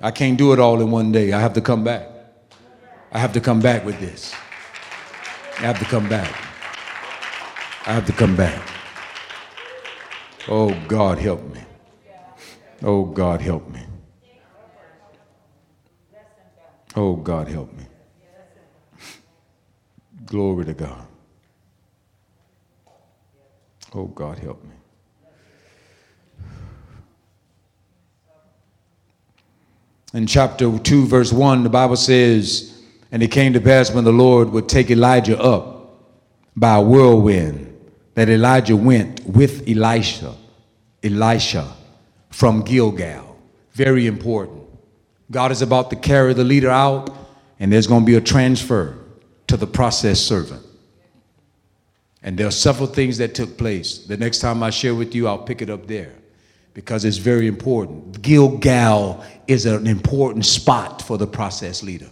[0.00, 1.32] I can't do it all in one day.
[1.32, 2.08] I have to come back.
[3.12, 4.34] I have to come back with this.
[5.58, 6.32] I have to come back.
[7.84, 8.62] I have to come back.
[10.46, 11.60] Oh, God, help me.
[12.84, 13.80] Oh, God, help me.
[16.94, 17.84] Oh, God, help me.
[20.26, 21.06] Glory to God.
[23.96, 24.70] Oh, God, help me.
[30.14, 32.77] In chapter 2, verse 1, the Bible says,
[33.10, 35.78] and it came to pass when the Lord would take Elijah up
[36.56, 37.64] by a whirlwind,
[38.14, 40.34] that Elijah went with Elisha,
[41.02, 41.72] Elisha
[42.30, 43.36] from Gilgal.
[43.72, 44.64] Very important.
[45.30, 47.10] God is about to carry the leader out,
[47.60, 48.98] and there's going to be a transfer
[49.46, 50.64] to the process servant.
[52.22, 53.98] And there are several things that took place.
[53.98, 56.12] The next time I share with you, I'll pick it up there
[56.74, 58.20] because it's very important.
[58.22, 62.10] Gilgal is an important spot for the process leader.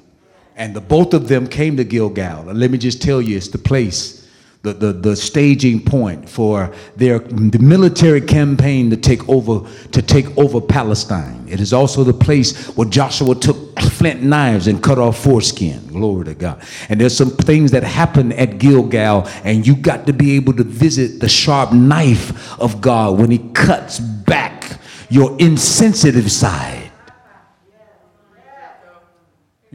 [0.57, 2.49] And the both of them came to Gilgal.
[2.49, 4.27] And let me just tell you, it's the place,
[4.63, 10.37] the, the, the staging point for their the military campaign to take over to take
[10.39, 11.47] over Palestine.
[11.47, 15.87] It is also the place where Joshua took flint knives and cut off foreskin.
[15.89, 16.63] Glory to God.
[16.89, 20.65] And there's some things that happen at Gilgal, and you got to be able to
[20.65, 24.81] visit the sharp knife of God when He cuts back
[25.11, 26.86] your insensitive side.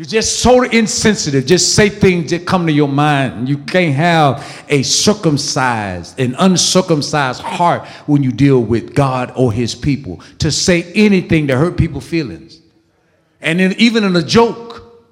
[0.02, 1.46] You're just so insensitive.
[1.46, 3.48] Just say things that come to your mind.
[3.48, 9.76] You can't have a circumcised, an uncircumcised heart when you deal with God or His
[9.76, 12.62] people to say anything to hurt people's feelings.
[13.42, 15.06] And then, even in a joke,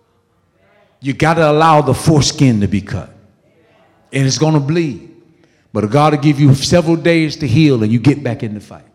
[1.01, 3.11] you got to allow the foreskin to be cut.
[4.11, 5.15] And it's going to bleed.
[5.71, 8.59] But God will give you several days to heal and you get back in the
[8.59, 8.88] fight.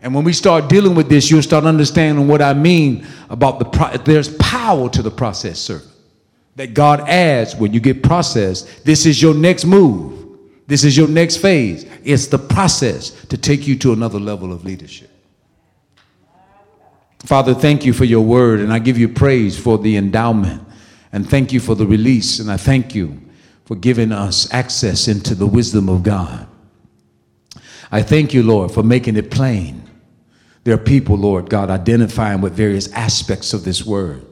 [0.00, 3.64] And when we start dealing with this, you'll start understanding what I mean about the
[3.64, 5.90] pro- there's power to the process servant
[6.58, 8.84] that God adds when you get processed.
[8.84, 10.38] This is your next move.
[10.66, 11.86] This is your next phase.
[12.04, 15.08] It's the process to take you to another level of leadership.
[17.20, 20.62] Father, thank you for your word, and I give you praise for the endowment,
[21.12, 23.20] and thank you for the release, and I thank you
[23.64, 26.46] for giving us access into the wisdom of God.
[27.90, 29.87] I thank you, Lord, for making it plain
[30.68, 34.26] there are people, Lord God, identifying with various aspects of this word.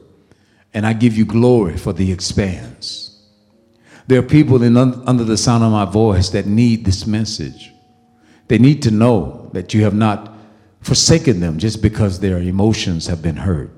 [0.71, 3.25] And I give you glory for the expanse.
[4.05, 7.73] There are people in, under the sound of my voice that need this message.
[8.49, 10.31] They need to know that you have not
[10.81, 13.71] forsaken them just because their emotions have been hurt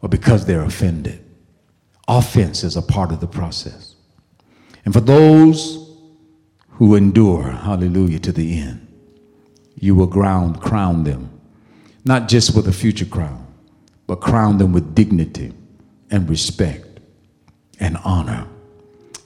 [0.00, 1.24] or because they're offended.
[2.06, 3.96] Offense is a part of the process.
[4.84, 5.98] And for those
[6.74, 8.86] who endure, hallelujah, to the end,
[9.74, 11.32] you will ground, crown them
[12.08, 13.46] not just with a future crown,
[14.06, 15.52] but crown them with dignity
[16.10, 17.00] and respect
[17.78, 18.48] and honor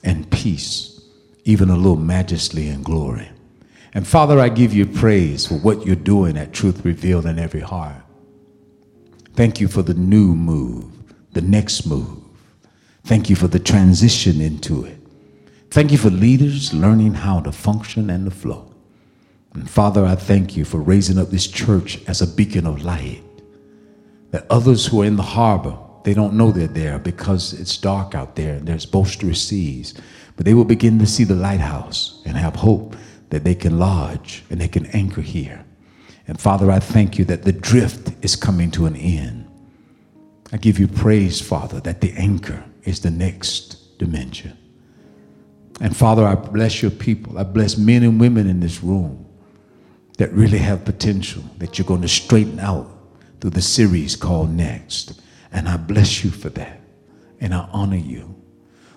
[0.03, 1.01] and peace,
[1.45, 3.29] even a little majesty and glory.
[3.93, 7.61] And Father, I give you praise for what you're doing at Truth Revealed in every
[7.61, 8.03] heart.
[9.33, 10.91] Thank you for the new move,
[11.31, 12.19] the next move.
[13.05, 14.97] Thank you for the transition into it.
[15.71, 18.72] Thank you for leaders learning how to function and to flow.
[19.53, 23.21] And Father, I thank you for raising up this church as a beacon of light.
[24.31, 28.15] That others who are in the harbor, they don't know they're there because it's dark
[28.15, 29.93] out there and there's boisterous seas.
[30.35, 32.95] But they will begin to see the lighthouse and have hope
[33.29, 35.63] that they can lodge and they can anchor here.
[36.27, 39.47] And Father, I thank you that the drift is coming to an end.
[40.51, 44.57] I give you praise, Father, that the anchor is the next dimension.
[45.79, 47.37] And Father, I bless your people.
[47.37, 49.25] I bless men and women in this room
[50.17, 52.89] that really have potential that you're going to straighten out
[53.39, 55.21] through the series called Next.
[55.51, 56.81] And I bless you for that.
[57.39, 58.35] And I honor you.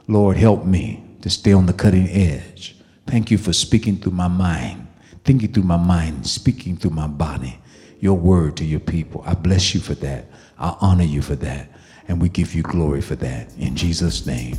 [0.09, 2.77] Lord, help me to stay on the cutting edge.
[3.07, 4.87] Thank you for speaking through my mind,
[5.25, 7.59] thinking through my mind, speaking through my body,
[8.01, 9.23] your word to your people.
[9.27, 10.27] I bless you for that.
[10.59, 11.71] I honor you for that.
[12.09, 13.53] And we give you glory for that.
[13.59, 14.57] In Jesus' name,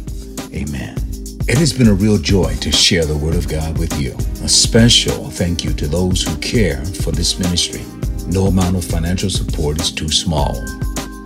[0.53, 1.16] amen.
[1.49, 4.11] It has been a real joy to share the Word of God with you.
[4.43, 7.85] A special thank you to those who care for this ministry.
[8.27, 10.61] No amount of financial support is too small.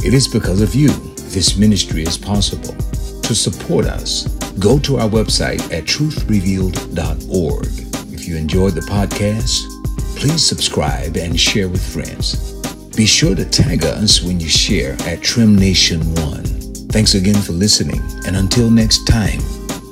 [0.05, 0.89] It is because of you
[1.31, 2.75] this ministry is possible.
[3.23, 4.27] To support us,
[4.59, 8.13] go to our website at truthrevealed.org.
[8.13, 9.65] If you enjoyed the podcast,
[10.15, 12.53] please subscribe and share with friends.
[12.95, 16.43] Be sure to tag us when you share at Trim Nation One.
[16.91, 19.39] Thanks again for listening, and until next time,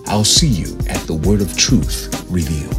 [0.10, 2.79] I'll see you at the Word of Truth revealed.